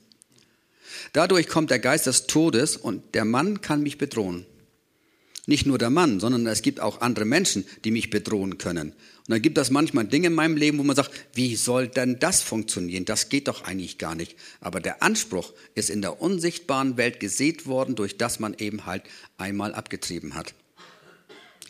[1.13, 4.45] Dadurch kommt der Geist des Todes und der Mann kann mich bedrohen.
[5.45, 8.91] Nicht nur der Mann, sondern es gibt auch andere Menschen, die mich bedrohen können.
[8.91, 12.17] Und dann gibt es manchmal Dinge in meinem Leben, wo man sagt, wie soll denn
[12.19, 13.03] das funktionieren?
[13.03, 14.37] Das geht doch eigentlich gar nicht.
[14.61, 19.03] Aber der Anspruch ist in der unsichtbaren Welt gesät worden, durch das man eben halt
[19.37, 20.53] einmal abgetrieben hat.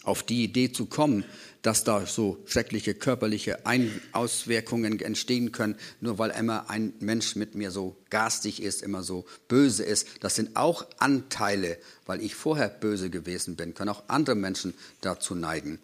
[0.04, 1.24] Auf die Idee zu kommen,
[1.64, 7.56] dass da so schreckliche körperliche Ein Auswirkungen entstehen können, nur weil immer ein Mensch mit
[7.56, 10.08] mir so garstig ist, immer so böse ist.
[10.20, 15.36] Das sind auch Anteile, weil ich vorher böse gewesen bin, können auch andere Menschen dazu
[15.36, 15.80] neigen.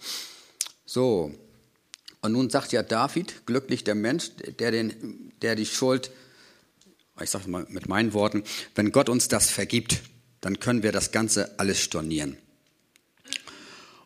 [0.85, 1.33] So,
[2.21, 6.11] und nun sagt ja David, glücklich der Mensch, der, den, der die Schuld,
[7.21, 8.43] ich sage mal mit meinen Worten,
[8.75, 10.01] wenn Gott uns das vergibt,
[10.41, 12.37] dann können wir das Ganze alles stornieren.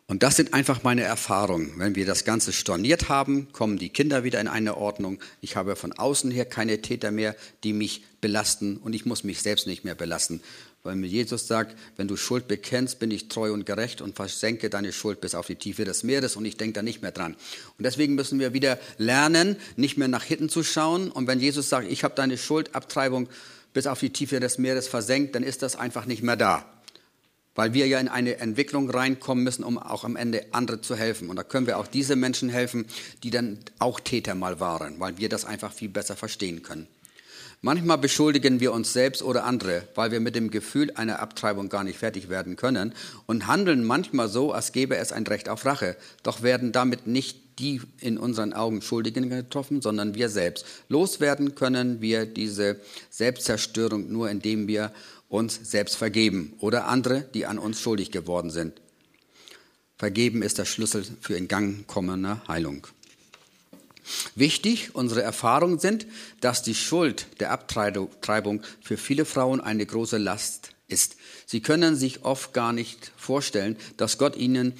[0.06, 1.72] Und das sind einfach meine Erfahrungen.
[1.78, 5.18] Wenn wir das Ganze storniert haben, kommen die Kinder wieder in eine Ordnung.
[5.40, 9.40] Ich habe von außen her keine Täter mehr, die mich belasten und ich muss mich
[9.40, 10.42] selbst nicht mehr belasten.
[10.82, 14.68] Weil mir Jesus sagt, wenn du Schuld bekennst, bin ich treu und gerecht und versenke
[14.68, 17.34] deine Schuld bis auf die Tiefe des Meeres und ich denke da nicht mehr dran.
[17.78, 21.10] Und deswegen müssen wir wieder lernen, nicht mehr nach hinten zu schauen.
[21.10, 23.30] Und wenn Jesus sagt, ich habe deine Schuldabtreibung
[23.72, 26.73] bis auf die Tiefe des Meeres versenkt, dann ist das einfach nicht mehr da
[27.54, 31.30] weil wir ja in eine Entwicklung reinkommen müssen, um auch am Ende andere zu helfen.
[31.30, 32.86] Und da können wir auch diese Menschen helfen,
[33.22, 36.88] die dann auch Täter mal waren, weil wir das einfach viel besser verstehen können.
[37.64, 41.82] Manchmal beschuldigen wir uns selbst oder andere, weil wir mit dem Gefühl einer Abtreibung gar
[41.82, 42.92] nicht fertig werden können
[43.24, 45.96] und handeln manchmal so, als gäbe es ein Recht auf Rache.
[46.22, 50.66] Doch werden damit nicht die in unseren Augen Schuldigen getroffen, sondern wir selbst.
[50.90, 54.92] Loswerden können wir diese Selbstzerstörung nur, indem wir
[55.28, 58.80] uns selbst vergeben oder andere, die an uns schuldig geworden sind.
[59.96, 62.86] Vergeben ist der Schlüssel für in Gang kommende Heilung.
[64.34, 66.06] Wichtig, unsere Erfahrungen sind,
[66.40, 71.16] dass die Schuld der Abtreibung für viele Frauen eine große Last ist.
[71.46, 74.74] Sie können sich oft gar nicht vorstellen, dass Gott ihnen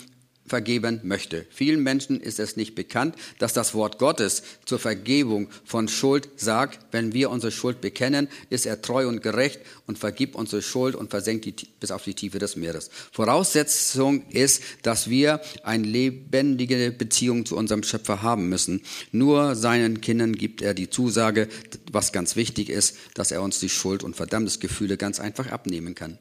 [0.46, 1.46] vergeben möchte.
[1.50, 6.80] Vielen Menschen ist es nicht bekannt, dass das Wort Gottes zur Vergebung von Schuld sagt,
[6.92, 11.10] wenn wir unsere Schuld bekennen, ist er treu und gerecht und vergibt unsere Schuld und
[11.10, 12.90] versenkt die bis auf die Tiefe des Meeres.
[13.12, 18.82] Voraussetzung ist, dass wir eine lebendige Beziehung zu unserem Schöpfer haben müssen.
[19.12, 21.48] Nur seinen Kindern gibt er die Zusage,
[21.90, 26.18] was ganz wichtig ist, dass er uns die Schuld und Verdammnisgefühle ganz einfach abnehmen kann.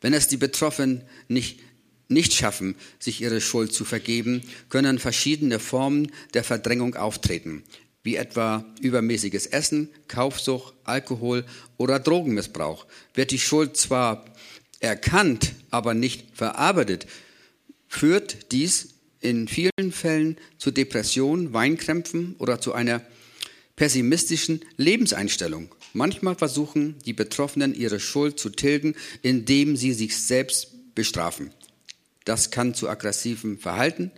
[0.00, 1.60] Wenn es die Betroffenen nicht
[2.12, 7.64] nicht schaffen, sich ihre Schuld zu vergeben, können verschiedene Formen der Verdrängung auftreten.
[8.04, 11.44] wie etwa übermäßiges Essen, Kaufsucht, Alkohol
[11.76, 14.24] oder Drogenmissbrauch, wird die Schuld zwar
[14.80, 17.06] erkannt, aber nicht verarbeitet,
[17.88, 23.02] führt dies in vielen Fällen zu Depressionen, Weinkrämpfen oder zu einer
[23.76, 25.72] pessimistischen Lebenseinstellung.
[25.92, 31.50] Manchmal versuchen die Betroffenen ihre Schuld zu tilgen, indem sie sich selbst bestrafen.
[32.24, 34.10] Das kann zu aggressivem Verhalten,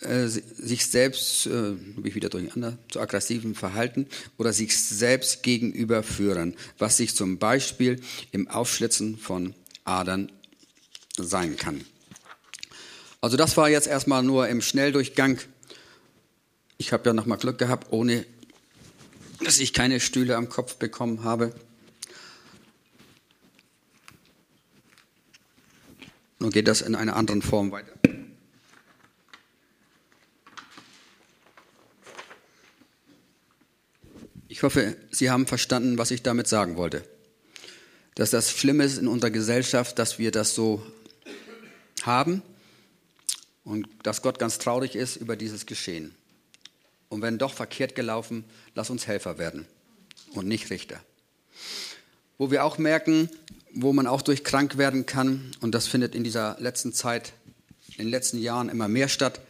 [0.00, 4.06] äh, sich selbst, äh, wie wieder durcheinander, zu aggressivem Verhalten
[4.36, 8.00] oder sich selbst gegenüber führen, was sich zum Beispiel
[8.32, 9.54] im Aufschlitzen von
[9.84, 10.30] Adern
[11.16, 11.84] sein kann.
[13.20, 15.38] Also das war jetzt erstmal nur im Schnelldurchgang.
[16.78, 18.26] Ich habe ja nochmal Glück gehabt, ohne
[19.42, 21.54] dass ich keine Stühle am Kopf bekommen habe.
[26.38, 27.92] Nun geht das in einer anderen Form weiter.
[34.48, 37.06] Ich hoffe, Sie haben verstanden, was ich damit sagen wollte.
[38.14, 40.84] Dass das Schlimme ist in unserer Gesellschaft, dass wir das so
[42.02, 42.42] haben
[43.64, 46.14] und dass Gott ganz traurig ist über dieses Geschehen.
[47.08, 48.44] Und wenn doch verkehrt gelaufen,
[48.74, 49.66] lass uns Helfer werden
[50.32, 51.00] und nicht Richter.
[52.38, 53.28] Wo wir auch merken,
[53.78, 57.34] wo man auch durch krank werden kann, und das findet in dieser letzten Zeit,
[57.90, 59.40] in den letzten Jahren immer mehr statt,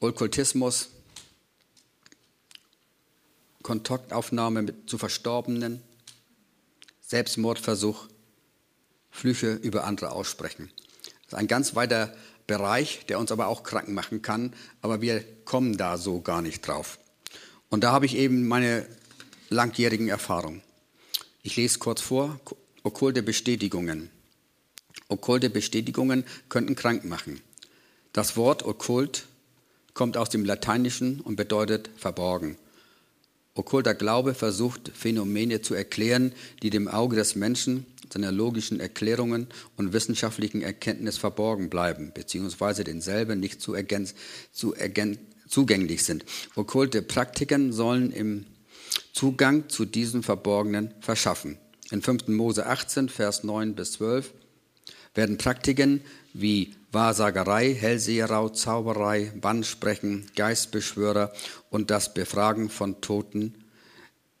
[0.00, 0.88] Okkultismus,
[3.62, 5.80] Kontaktaufnahme mit, zu Verstorbenen,
[7.00, 8.08] Selbstmordversuch,
[9.10, 10.70] Flüche über andere aussprechen.
[11.04, 12.12] Das ist ein ganz weiter
[12.48, 16.66] Bereich, der uns aber auch krank machen kann, aber wir kommen da so gar nicht
[16.66, 16.98] drauf.
[17.68, 18.84] Und da habe ich eben meine
[19.48, 20.62] langjährigen Erfahrungen.
[21.42, 22.40] Ich lese kurz vor,
[22.82, 24.10] okkulte Bestätigungen.
[25.08, 27.40] Okkulte Bestätigungen könnten krank machen.
[28.12, 29.26] Das Wort okkult
[29.94, 32.56] kommt aus dem Lateinischen und bedeutet verborgen.
[33.54, 39.92] Okkulter Glaube versucht Phänomene zu erklären, die dem Auge des Menschen seiner logischen Erklärungen und
[39.92, 44.14] wissenschaftlichen Erkenntnis verborgen bleiben, beziehungsweise denselben nicht zu ergänz,
[44.52, 46.24] zu ergänz, zugänglich sind.
[46.54, 48.46] Okkulte Praktiken sollen im
[49.12, 51.58] Zugang zu diesen Verborgenen verschaffen.
[51.90, 52.28] In 5.
[52.28, 54.34] Mose 18, Vers 9 bis 12
[55.14, 56.02] werden Praktiken
[56.34, 61.32] wie Wahrsagerei, Hellseherau, Zauberei, Bannsprechen, Geistbeschwörer
[61.70, 63.64] und das Befragen von Toten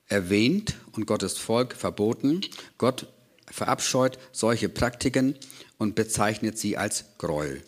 [0.06, 2.42] erwähnt und Gottes Volk verboten.
[2.76, 3.06] Gott
[3.50, 5.34] verabscheut solche Praktiken
[5.78, 7.62] und bezeichnet sie als Gräuel.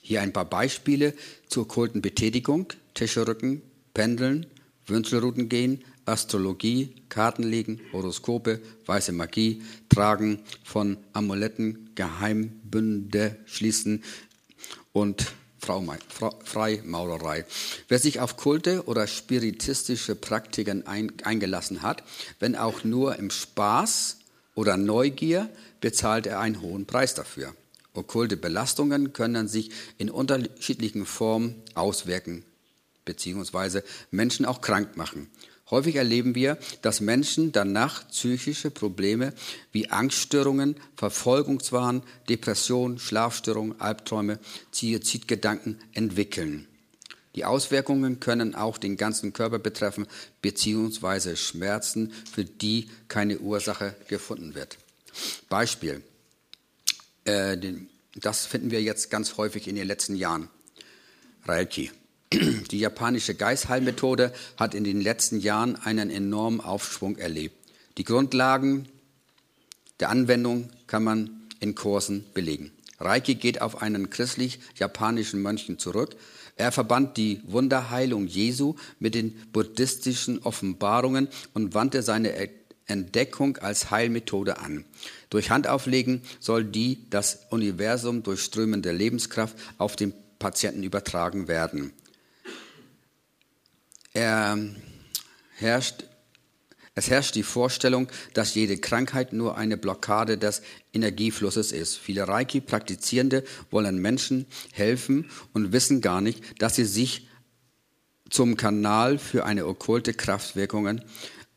[0.00, 1.12] Hier ein paar Beispiele
[1.48, 3.62] zur okkulten Betätigung, Tischrücken,
[3.94, 4.46] Pendeln,
[4.88, 14.02] Wünschelrouten gehen, Astrologie, Kartenlegen, Horoskope, weiße Magie, Tragen von Amuletten, Geheimbünde schließen
[14.92, 17.44] und Freimaurerei.
[17.88, 22.04] Wer sich auf Kulte oder spiritistische Praktiken eingelassen hat,
[22.38, 24.18] wenn auch nur im Spaß
[24.54, 27.54] oder Neugier, bezahlt er einen hohen Preis dafür.
[27.92, 32.44] Okkulte Belastungen können sich in unterschiedlichen Formen auswirken
[33.08, 33.80] bzw.
[34.10, 35.30] Menschen auch krank machen.
[35.70, 39.34] Häufig erleben wir, dass Menschen danach psychische Probleme
[39.72, 44.38] wie Angststörungen, Verfolgungswahn, Depression, Schlafstörungen, Albträume,
[44.70, 46.66] Suizidgedanken entwickeln.
[47.34, 50.06] Die Auswirkungen können auch den ganzen Körper betreffen,
[50.40, 54.78] beziehungsweise Schmerzen, für die keine Ursache gefunden wird.
[55.48, 56.02] Beispiel.
[57.24, 57.58] Äh,
[58.14, 60.48] das finden wir jetzt ganz häufig in den letzten Jahren.
[61.44, 61.92] Reiki.
[62.32, 67.56] Die japanische Geistheilmethode hat in den letzten Jahren einen enormen Aufschwung erlebt.
[67.96, 68.86] Die Grundlagen
[70.00, 72.70] der Anwendung kann man in Kursen belegen.
[73.00, 76.16] Reiki geht auf einen christlich-japanischen Mönchen zurück,
[76.58, 82.34] er verband die Wunderheilung Jesu mit den buddhistischen Offenbarungen und wandte seine
[82.86, 84.84] Entdeckung als Heilmethode an.
[85.30, 91.92] Durch Handauflegen soll die das Universum durchströmende Lebenskraft auf den Patienten übertragen werden.
[94.18, 94.58] Er
[95.58, 96.02] herrscht
[96.96, 101.96] es herrscht die Vorstellung, dass jede Krankheit nur eine Blockade des Energieflusses ist.
[101.96, 107.28] Viele Reiki-Praktizierende wollen Menschen helfen und wissen gar nicht, dass sie sich
[108.28, 111.04] zum Kanal für eine okkulte Kraftwirkungen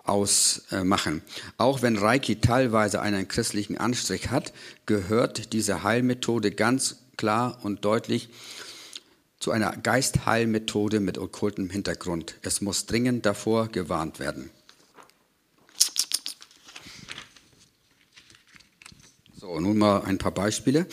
[0.04, 1.24] ausmachen.
[1.58, 4.54] Auch wenn Reiki teilweise einen christlichen Anstrich hat,
[4.86, 8.30] gehört diese Heilmethode ganz klar und deutlich
[9.41, 12.36] zu einer Geistheilmethode mit okkultem Hintergrund.
[12.43, 14.51] Es muss dringend davor gewarnt werden.
[19.36, 20.86] So, nun mal ein paar Beispiele.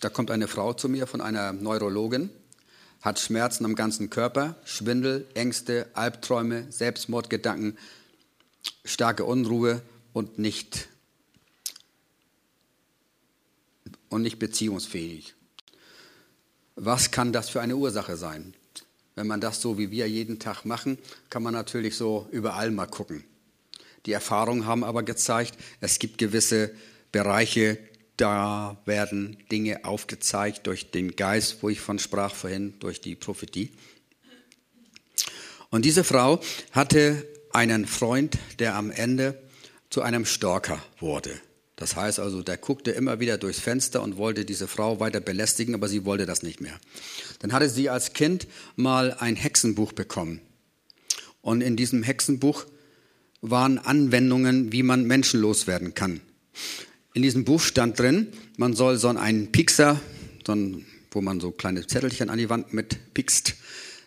[0.00, 2.30] Da kommt eine Frau zu mir von einer Neurologin,
[3.02, 7.76] hat Schmerzen am ganzen Körper, Schwindel, Ängste, Albträume, Selbstmordgedanken,
[8.86, 9.82] starke Unruhe
[10.14, 10.88] und nicht,
[14.12, 15.34] und nicht beziehungsfähig.
[16.76, 18.54] Was kann das für eine Ursache sein?
[19.14, 20.98] Wenn man das so wie wir jeden Tag machen,
[21.28, 23.24] kann man natürlich so überall mal gucken.
[24.06, 26.74] Die Erfahrungen haben aber gezeigt, es gibt gewisse
[27.10, 27.78] Bereiche,
[28.16, 33.70] da werden Dinge aufgezeigt durch den Geist, wo ich von sprach vorhin, durch die Prophetie.
[35.70, 36.40] Und diese Frau
[36.72, 39.42] hatte einen Freund, der am Ende
[39.88, 41.40] zu einem Stalker wurde.
[41.82, 45.74] Das heißt also, der guckte immer wieder durchs Fenster und wollte diese Frau weiter belästigen,
[45.74, 46.78] aber sie wollte das nicht mehr.
[47.40, 50.40] Dann hatte sie als Kind mal ein Hexenbuch bekommen.
[51.40, 52.66] Und in diesem Hexenbuch
[53.40, 56.20] waren Anwendungen, wie man Menschen loswerden kann.
[57.14, 60.00] In diesem Buch stand drin, man soll so einen Pixer,
[60.46, 63.56] so ein, wo man so kleine Zettelchen an die Wand mit pickst,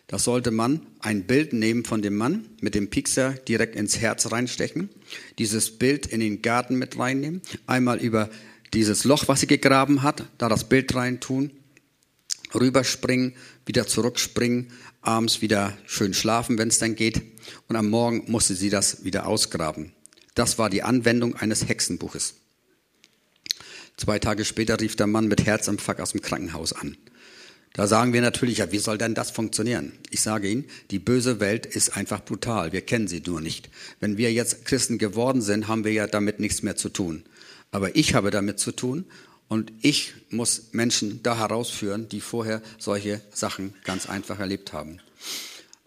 [0.08, 4.32] da sollte man ein Bild nehmen von dem Mann, mit dem Pixer direkt ins Herz
[4.32, 4.90] reinstechen,
[5.40, 8.30] dieses Bild in den Garten mit reinnehmen, einmal über
[8.74, 11.52] dieses Loch, was sie gegraben hat, da das Bild reintun,
[12.54, 13.34] rüberspringen,
[13.66, 17.22] wieder zurückspringen, abends wieder schön schlafen, wenn es dann geht,
[17.68, 19.94] und am Morgen musste sie das wieder ausgraben.
[20.36, 22.36] Das war die Anwendung eines Hexenbuches.
[23.98, 26.98] Zwei Tage später rief der Mann mit Herzinfarkt aus dem Krankenhaus an.
[27.76, 29.92] Da sagen wir natürlich, ja, wie soll denn das funktionieren?
[30.10, 32.72] Ich sage Ihnen, die böse Welt ist einfach brutal.
[32.72, 33.70] Wir kennen sie nur nicht.
[34.00, 37.26] Wenn wir jetzt Christen geworden sind, haben wir ja damit nichts mehr zu tun.
[37.72, 39.04] Aber ich habe damit zu tun
[39.50, 45.02] und ich muss Menschen da herausführen, die vorher solche Sachen ganz einfach erlebt haben.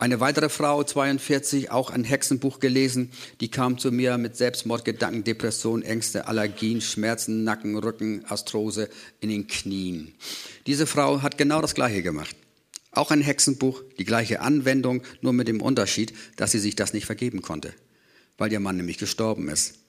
[0.00, 5.82] Eine weitere Frau, 42, auch ein Hexenbuch gelesen, die kam zu mir mit Selbstmordgedanken, Depression,
[5.82, 10.14] Ängste, Allergien, Schmerzen, Nacken, Rücken, Astrose in den Knien.
[10.68, 12.36] Diese Frau hat genau das Gleiche gemacht.
[12.92, 17.06] Auch ein Hexenbuch, die gleiche Anwendung, nur mit dem Unterschied, dass sie sich das nicht
[17.06, 17.74] vergeben konnte,
[18.36, 19.80] weil ihr Mann nämlich gestorben ist.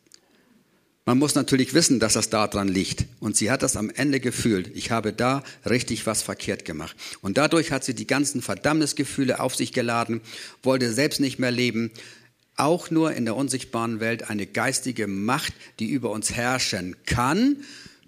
[1.05, 3.05] Man muss natürlich wissen, dass das daran liegt.
[3.19, 4.69] Und sie hat das am Ende gefühlt.
[4.75, 6.95] Ich habe da richtig was verkehrt gemacht.
[7.21, 10.21] Und dadurch hat sie die ganzen Verdammnisgefühle auf sich geladen,
[10.61, 11.91] wollte selbst nicht mehr leben.
[12.55, 17.57] Auch nur in der unsichtbaren Welt eine geistige Macht, die über uns herrschen kann.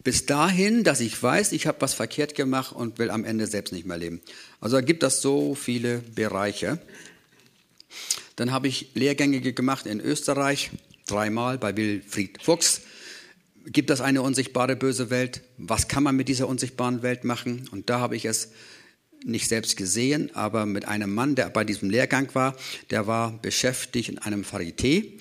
[0.04, 3.71] Bis dahin, dass ich weiß, ich habe was verkehrt gemacht und will am Ende selbst
[3.71, 4.19] nicht mehr leben.
[4.60, 6.80] Also gibt es so viele Bereiche.
[8.36, 10.71] Dann habe ich Lehrgänge gemacht in Österreich,
[11.12, 12.82] dreimal bei Wilfried Fuchs
[13.65, 15.41] gibt es eine unsichtbare böse Welt?
[15.58, 17.67] Was kann man mit dieser unsichtbaren Welt machen?
[17.71, 18.52] Und da habe ich es
[19.24, 22.56] nicht selbst gesehen, aber mit einem Mann, der bei diesem Lehrgang war,
[22.89, 25.19] der war beschäftigt in einem Varieté.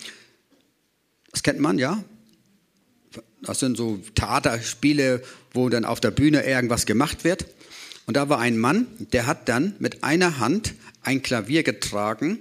[1.31, 2.03] Das kennt man, ja?
[3.42, 5.22] Das sind so Theaterspiele,
[5.53, 7.46] wo dann auf der Bühne irgendwas gemacht wird.
[8.07, 12.38] Und da war ein Mann, der hat dann mit einer Hand ein Klavier getragen,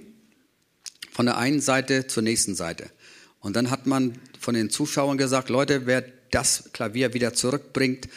[1.12, 2.90] von der einen Seite zur nächsten Seite.
[3.40, 8.08] Und dann hat man von den Zuschauern gesagt, Leute, wer das Klavier wieder zurückbringt,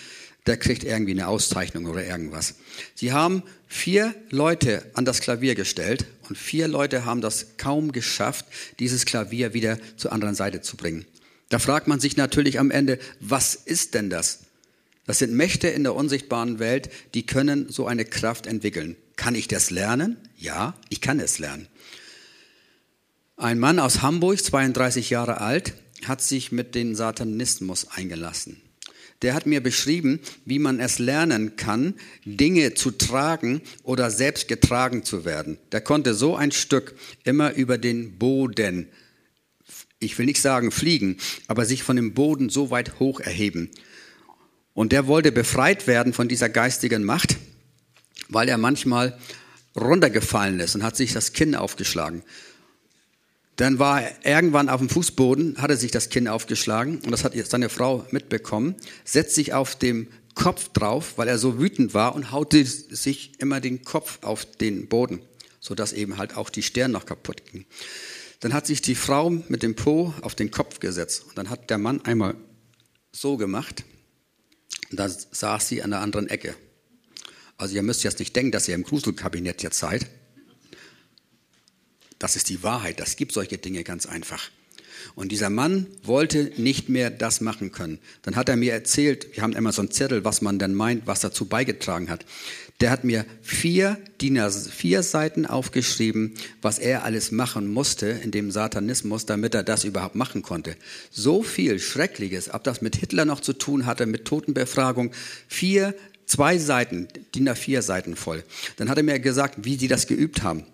[0.45, 2.55] der kriegt irgendwie eine Auszeichnung oder irgendwas.
[2.95, 8.45] Sie haben vier Leute an das Klavier gestellt und vier Leute haben das kaum geschafft,
[8.79, 11.05] dieses Klavier wieder zur anderen Seite zu bringen.
[11.49, 14.39] Da fragt man sich natürlich am Ende, was ist denn das?
[15.05, 18.95] Das sind Mächte in der unsichtbaren Welt, die können so eine Kraft entwickeln.
[19.15, 20.17] Kann ich das lernen?
[20.37, 21.67] Ja, ich kann es lernen.
[23.43, 25.73] Ein Mann aus Hamburg, 32 Jahre alt,
[26.05, 28.61] hat sich mit dem Satanismus eingelassen.
[29.21, 35.03] Der hat mir beschrieben, wie man es lernen kann, Dinge zu tragen oder selbst getragen
[35.03, 35.57] zu werden.
[35.73, 38.87] Der konnte so ein Stück immer über den Boden,
[39.99, 43.71] ich will nicht sagen fliegen, aber sich von dem Boden so weit hoch erheben.
[44.73, 47.35] Und der wollte befreit werden von dieser geistigen Macht,
[48.29, 49.19] weil er manchmal
[49.75, 52.23] runtergefallen ist und hat sich das Kinn aufgeschlagen.
[53.55, 57.33] Dann war er irgendwann auf dem Fußboden, hatte sich das Kinn aufgeschlagen und das hat
[57.47, 62.31] seine Frau mitbekommen, setzt sich auf dem Kopf drauf, weil er so wütend war und
[62.31, 65.21] haute sich immer den Kopf auf den Boden,
[65.59, 67.65] sodass eben halt auch die Stirn noch kaputt ging.
[68.39, 71.69] Dann hat sich die Frau mit dem Po auf den Kopf gesetzt und dann hat
[71.69, 72.35] der Mann einmal
[73.11, 73.83] so gemacht
[74.89, 76.55] und da saß sie an der anderen Ecke.
[77.57, 80.07] Also ihr müsst jetzt nicht denken, dass ihr im Gruselkabinett jetzt seid.
[82.23, 83.01] Das ist die Wahrheit.
[83.01, 84.49] Das gibt solche Dinge ganz einfach.
[85.13, 87.99] Und dieser Mann wollte nicht mehr das machen können.
[88.21, 91.05] Dann hat er mir erzählt, wir haben immer so einen Zettel, was man denn meint,
[91.05, 92.25] was dazu beigetragen hat.
[92.79, 98.51] Der hat mir vier Diener, vier Seiten aufgeschrieben, was er alles machen musste in dem
[98.51, 100.77] Satanismus, damit er das überhaupt machen konnte.
[101.11, 105.11] So viel Schreckliches, ob das mit Hitler noch zu tun hatte, mit Totenbefragung.
[105.49, 105.93] Vier
[106.25, 108.45] zwei Seiten, DIN A4 Seiten voll.
[108.77, 110.65] Dann hat er mir gesagt, wie die das geübt haben.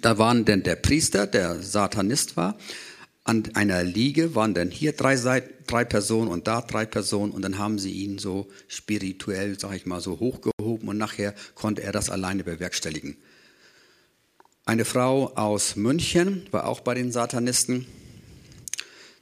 [0.00, 2.58] Da waren denn der Priester, der Satanist war,
[3.24, 5.16] an einer Liege waren dann hier drei,
[5.66, 9.86] drei Personen und da drei Personen und dann haben sie ihn so spirituell, sag ich
[9.86, 13.16] mal, so hochgehoben und nachher konnte er das alleine bewerkstelligen.
[14.66, 17.86] Eine Frau aus München war auch bei den Satanisten.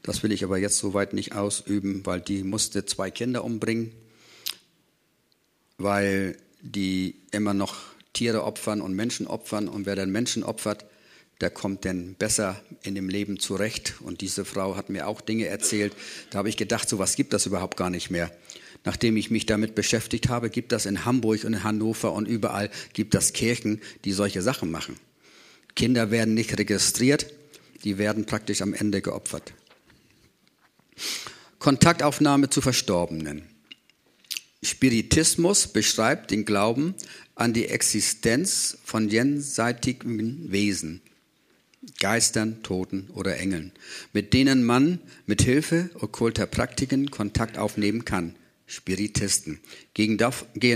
[0.03, 3.93] Das will ich aber jetzt soweit nicht ausüben, weil die musste zwei Kinder umbringen,
[5.79, 10.85] weil die immer noch Tiere opfern und Menschen opfern und wer dann Menschen opfert,
[11.41, 13.95] der kommt dann besser in dem Leben zurecht.
[14.01, 15.93] Und diese Frau hat mir auch Dinge erzählt.
[16.31, 18.31] Da habe ich gedacht, so was gibt das überhaupt gar nicht mehr.
[18.85, 22.71] Nachdem ich mich damit beschäftigt habe, gibt das in Hamburg und in Hannover und überall
[22.93, 24.97] gibt das Kirchen, die solche Sachen machen.
[25.75, 27.27] Kinder werden nicht registriert,
[27.85, 29.53] die werden praktisch am Ende geopfert.
[31.59, 33.52] Kontaktaufnahme zu Verstorbenen.
[34.65, 36.95] Spiritismus beschreibt den Glauben
[37.35, 41.01] an die Existenz von jenseitigen Wesen,
[41.99, 43.73] Geistern, Toten oder Engeln,
[44.13, 48.37] mit denen man mit Hilfe okkulter Praktiken Kontakt aufnehmen kann.
[48.67, 49.59] Spiritisten
[49.93, 50.17] gehen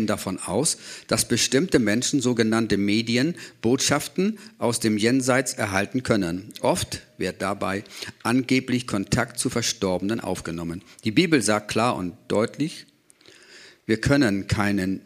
[0.06, 0.76] davon aus,
[1.06, 6.52] dass bestimmte Menschen sogenannte Medien Botschaften aus dem Jenseits erhalten können.
[6.60, 7.84] Oft wird dabei
[8.24, 10.82] angeblich Kontakt zu Verstorbenen aufgenommen.
[11.04, 12.86] Die Bibel sagt klar und deutlich,
[13.86, 15.00] wir können keinen,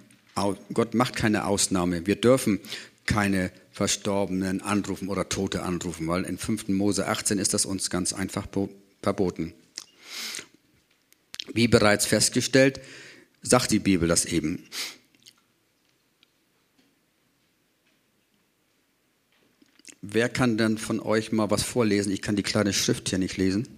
[0.72, 2.06] Gott macht keine Ausnahme.
[2.06, 2.60] Wir dürfen
[3.06, 6.68] keine Verstorbenen anrufen oder Tote anrufen, weil in 5.
[6.68, 8.46] Mose 18 ist das uns ganz einfach
[9.02, 9.52] verboten.
[11.52, 12.80] Wie bereits festgestellt,
[13.42, 14.64] sagt die Bibel das eben.
[20.02, 22.12] Wer kann denn von euch mal was vorlesen?
[22.12, 23.68] Ich kann die kleine Schrift hier nicht lesen.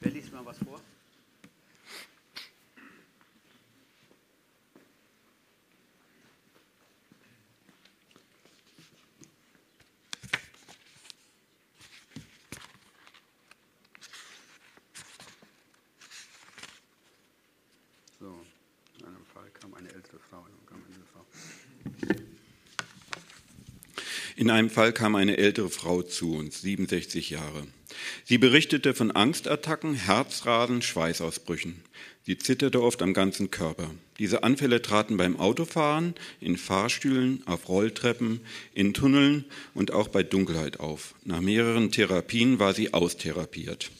[0.00, 0.80] Wer liest mal was vor?
[24.40, 27.66] In einem Fall kam eine ältere Frau zu uns, 67 Jahre.
[28.24, 31.82] Sie berichtete von Angstattacken, Herzrasen, Schweißausbrüchen.
[32.22, 33.90] Sie zitterte oft am ganzen Körper.
[34.18, 38.40] Diese Anfälle traten beim Autofahren, in Fahrstühlen, auf Rolltreppen,
[38.72, 41.14] in Tunneln und auch bei Dunkelheit auf.
[41.22, 43.90] Nach mehreren Therapien war sie austherapiert.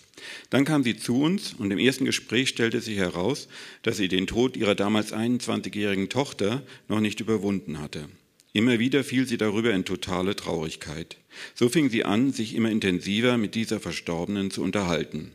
[0.48, 3.48] Dann kam sie zu uns und im ersten Gespräch stellte sich heraus,
[3.82, 8.08] dass sie den Tod ihrer damals 21-jährigen Tochter noch nicht überwunden hatte.
[8.52, 11.16] Immer wieder fiel sie darüber in totale Traurigkeit.
[11.54, 15.30] So fing sie an, sich immer intensiver mit dieser Verstorbenen zu unterhalten.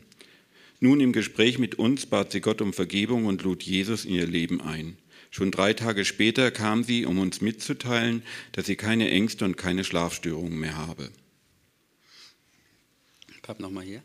[0.80, 4.26] Nun im Gespräch mit uns bat sie Gott um Vergebung und lud Jesus in ihr
[4.26, 4.98] Leben ein.
[5.30, 9.84] Schon drei Tage später kam sie, um uns mitzuteilen, dass sie keine Ängste und keine
[9.84, 11.10] Schlafstörungen mehr habe.
[13.46, 14.02] Papp nochmal hier.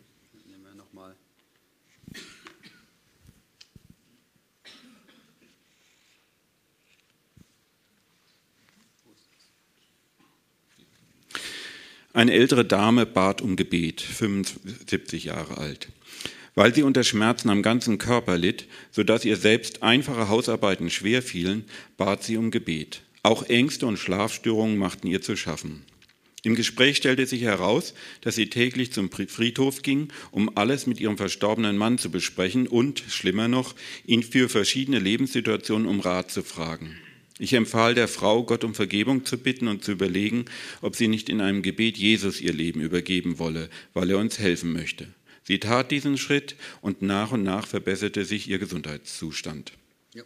[12.14, 15.88] Eine ältere Dame bat um Gebet, 75 Jahre alt.
[16.56, 21.22] Weil sie unter Schmerzen am ganzen Körper litt, so dass ihr selbst einfache Hausarbeiten schwer
[21.22, 21.64] fielen,
[21.96, 23.04] bat sie um Gebet.
[23.24, 25.84] Auch Ängste und Schlafstörungen machten ihr zu schaffen.
[26.44, 31.16] Im Gespräch stellte sich heraus, dass sie täglich zum Friedhof ging, um alles mit ihrem
[31.16, 36.98] verstorbenen Mann zu besprechen und, schlimmer noch, ihn für verschiedene Lebenssituationen um Rat zu fragen.
[37.42, 40.46] Ich empfahl der Frau, Gott um Vergebung zu bitten und zu überlegen,
[40.82, 44.72] ob sie nicht in einem Gebet Jesus ihr Leben übergeben wolle, weil er uns helfen
[44.72, 45.08] möchte.
[45.44, 49.72] Sie tat diesen Schritt und nach und nach verbesserte sich ihr Gesundheitszustand.
[50.14, 50.22] Ja.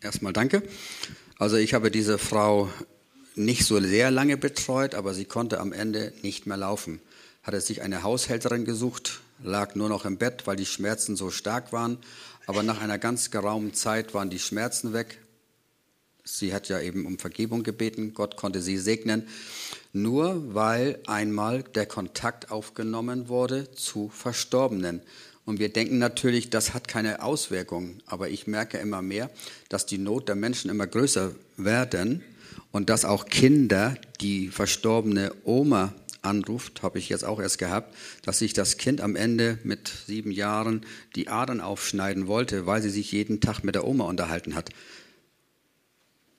[0.00, 0.64] Erstmal danke.
[1.38, 2.72] Also ich habe diese Frau
[3.36, 7.00] nicht so sehr lange betreut, aber sie konnte am Ende nicht mehr laufen.
[7.44, 11.72] Hatte sich eine Haushälterin gesucht, lag nur noch im Bett, weil die Schmerzen so stark
[11.72, 11.98] waren.
[12.46, 15.20] Aber nach einer ganz geraumen Zeit waren die Schmerzen weg,
[16.30, 19.26] Sie hat ja eben um Vergebung gebeten, Gott konnte sie segnen,
[19.94, 25.00] nur weil einmal der Kontakt aufgenommen wurde zu Verstorbenen.
[25.46, 29.30] Und wir denken natürlich, das hat keine Auswirkungen, aber ich merke immer mehr,
[29.70, 32.22] dass die Not der Menschen immer größer werden
[32.72, 38.40] und dass auch Kinder, die verstorbene Oma anruft, habe ich jetzt auch erst gehabt, dass
[38.40, 40.84] sich das Kind am Ende mit sieben Jahren
[41.16, 44.70] die Adern aufschneiden wollte, weil sie sich jeden Tag mit der Oma unterhalten hat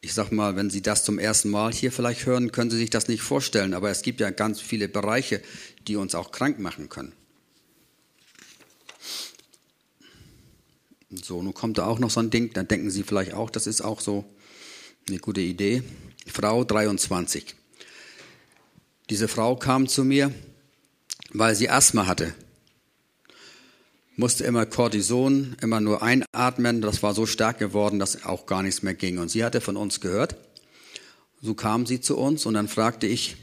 [0.01, 2.89] ich sag mal, wenn Sie das zum ersten Mal hier vielleicht hören, können Sie sich
[2.89, 5.41] das nicht vorstellen, aber es gibt ja ganz viele Bereiche,
[5.87, 7.13] die uns auch krank machen können.
[11.11, 13.67] So, nun kommt da auch noch so ein Ding, dann denken Sie vielleicht auch, das
[13.67, 14.25] ist auch so
[15.07, 15.83] eine gute Idee.
[16.27, 17.55] Frau 23.
[19.09, 20.31] Diese Frau kam zu mir,
[21.31, 22.33] weil sie Asthma hatte.
[24.19, 26.81] Musste immer Cortison, immer nur einatmen.
[26.81, 29.17] Das war so stark geworden, dass auch gar nichts mehr ging.
[29.17, 30.35] Und sie hatte von uns gehört.
[31.41, 33.37] So kam sie zu uns und dann fragte ich,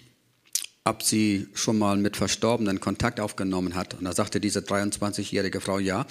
[0.85, 3.95] ob sie schon mal mit Verstorbenen Kontakt aufgenommen hat.
[3.95, 6.05] Und da sagte diese 23-jährige Frau, ja.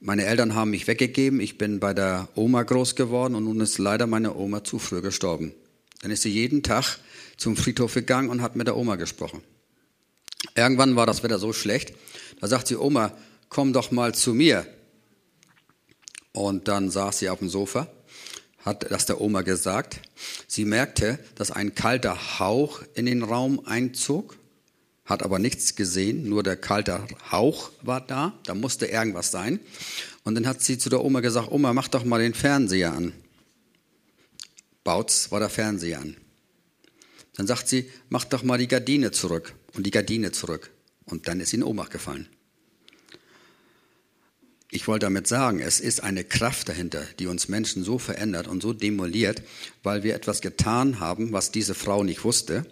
[0.00, 1.38] Meine Eltern haben mich weggegeben.
[1.38, 5.02] Ich bin bei der Oma groß geworden und nun ist leider meine Oma zu früh
[5.02, 5.52] gestorben.
[6.00, 6.98] Dann ist sie jeden Tag
[7.36, 9.42] zum Friedhof gegangen und hat mit der Oma gesprochen.
[10.54, 11.92] Irgendwann war das Wetter so schlecht,
[12.40, 13.12] da sagt sie, Oma,
[13.52, 14.66] komm doch mal zu mir.
[16.32, 17.86] Und dann saß sie auf dem Sofa,
[18.64, 20.00] hat das der Oma gesagt.
[20.48, 24.38] Sie merkte, dass ein kalter Hauch in den Raum einzog
[25.04, 29.60] hat aber nichts gesehen, nur der kalte Hauch war da, da musste irgendwas sein.
[30.22, 33.12] Und dann hat sie zu der Oma gesagt, Oma, mach doch mal den Fernseher an.
[34.84, 36.16] Bautz war der Fernseher an.
[37.34, 40.70] Dann sagt sie, mach doch mal die Gardine zurück und die Gardine zurück.
[41.04, 42.28] Und dann ist sie in Ohnmacht gefallen.
[44.74, 48.62] Ich wollte damit sagen, es ist eine Kraft dahinter, die uns Menschen so verändert und
[48.62, 49.42] so demoliert,
[49.82, 52.64] weil wir etwas getan haben, was diese Frau nicht wusste.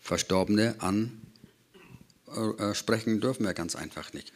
[0.00, 1.20] Verstorbene an
[2.34, 4.32] äh, sprechen dürfen wir ganz einfach nicht.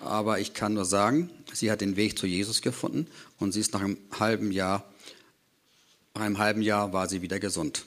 [0.00, 3.06] Aber ich kann nur sagen, sie hat den Weg zu Jesus gefunden
[3.38, 4.90] und sie ist nach einem halben Jahr,
[6.14, 7.84] nach einem halben Jahr war sie wieder gesund.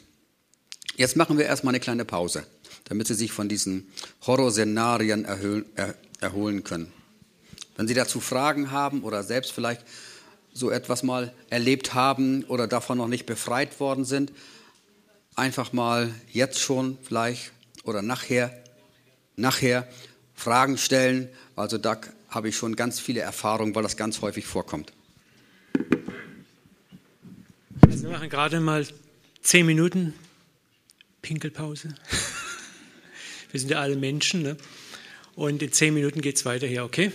[0.95, 2.45] Jetzt machen wir erstmal eine kleine Pause,
[2.83, 3.87] damit Sie sich von diesen
[4.27, 6.93] Horrorszenarien erholen können.
[7.75, 9.83] Wenn Sie dazu Fragen haben oder selbst vielleicht
[10.53, 14.31] so etwas mal erlebt haben oder davon noch nicht befreit worden sind,
[15.35, 17.51] einfach mal jetzt schon vielleicht
[17.83, 18.63] oder nachher
[19.35, 19.87] nachher
[20.35, 21.29] Fragen stellen.
[21.55, 21.99] Also da
[22.29, 24.93] habe ich schon ganz viele Erfahrungen, weil das ganz häufig vorkommt.
[27.81, 28.85] Also wir machen gerade mal
[29.41, 30.13] zehn Minuten
[31.21, 31.95] Pinkelpause.
[33.51, 34.41] Wir sind ja alle Menschen.
[34.41, 34.57] Ne?
[35.35, 37.11] Und in zehn Minuten geht es weiter hier, okay?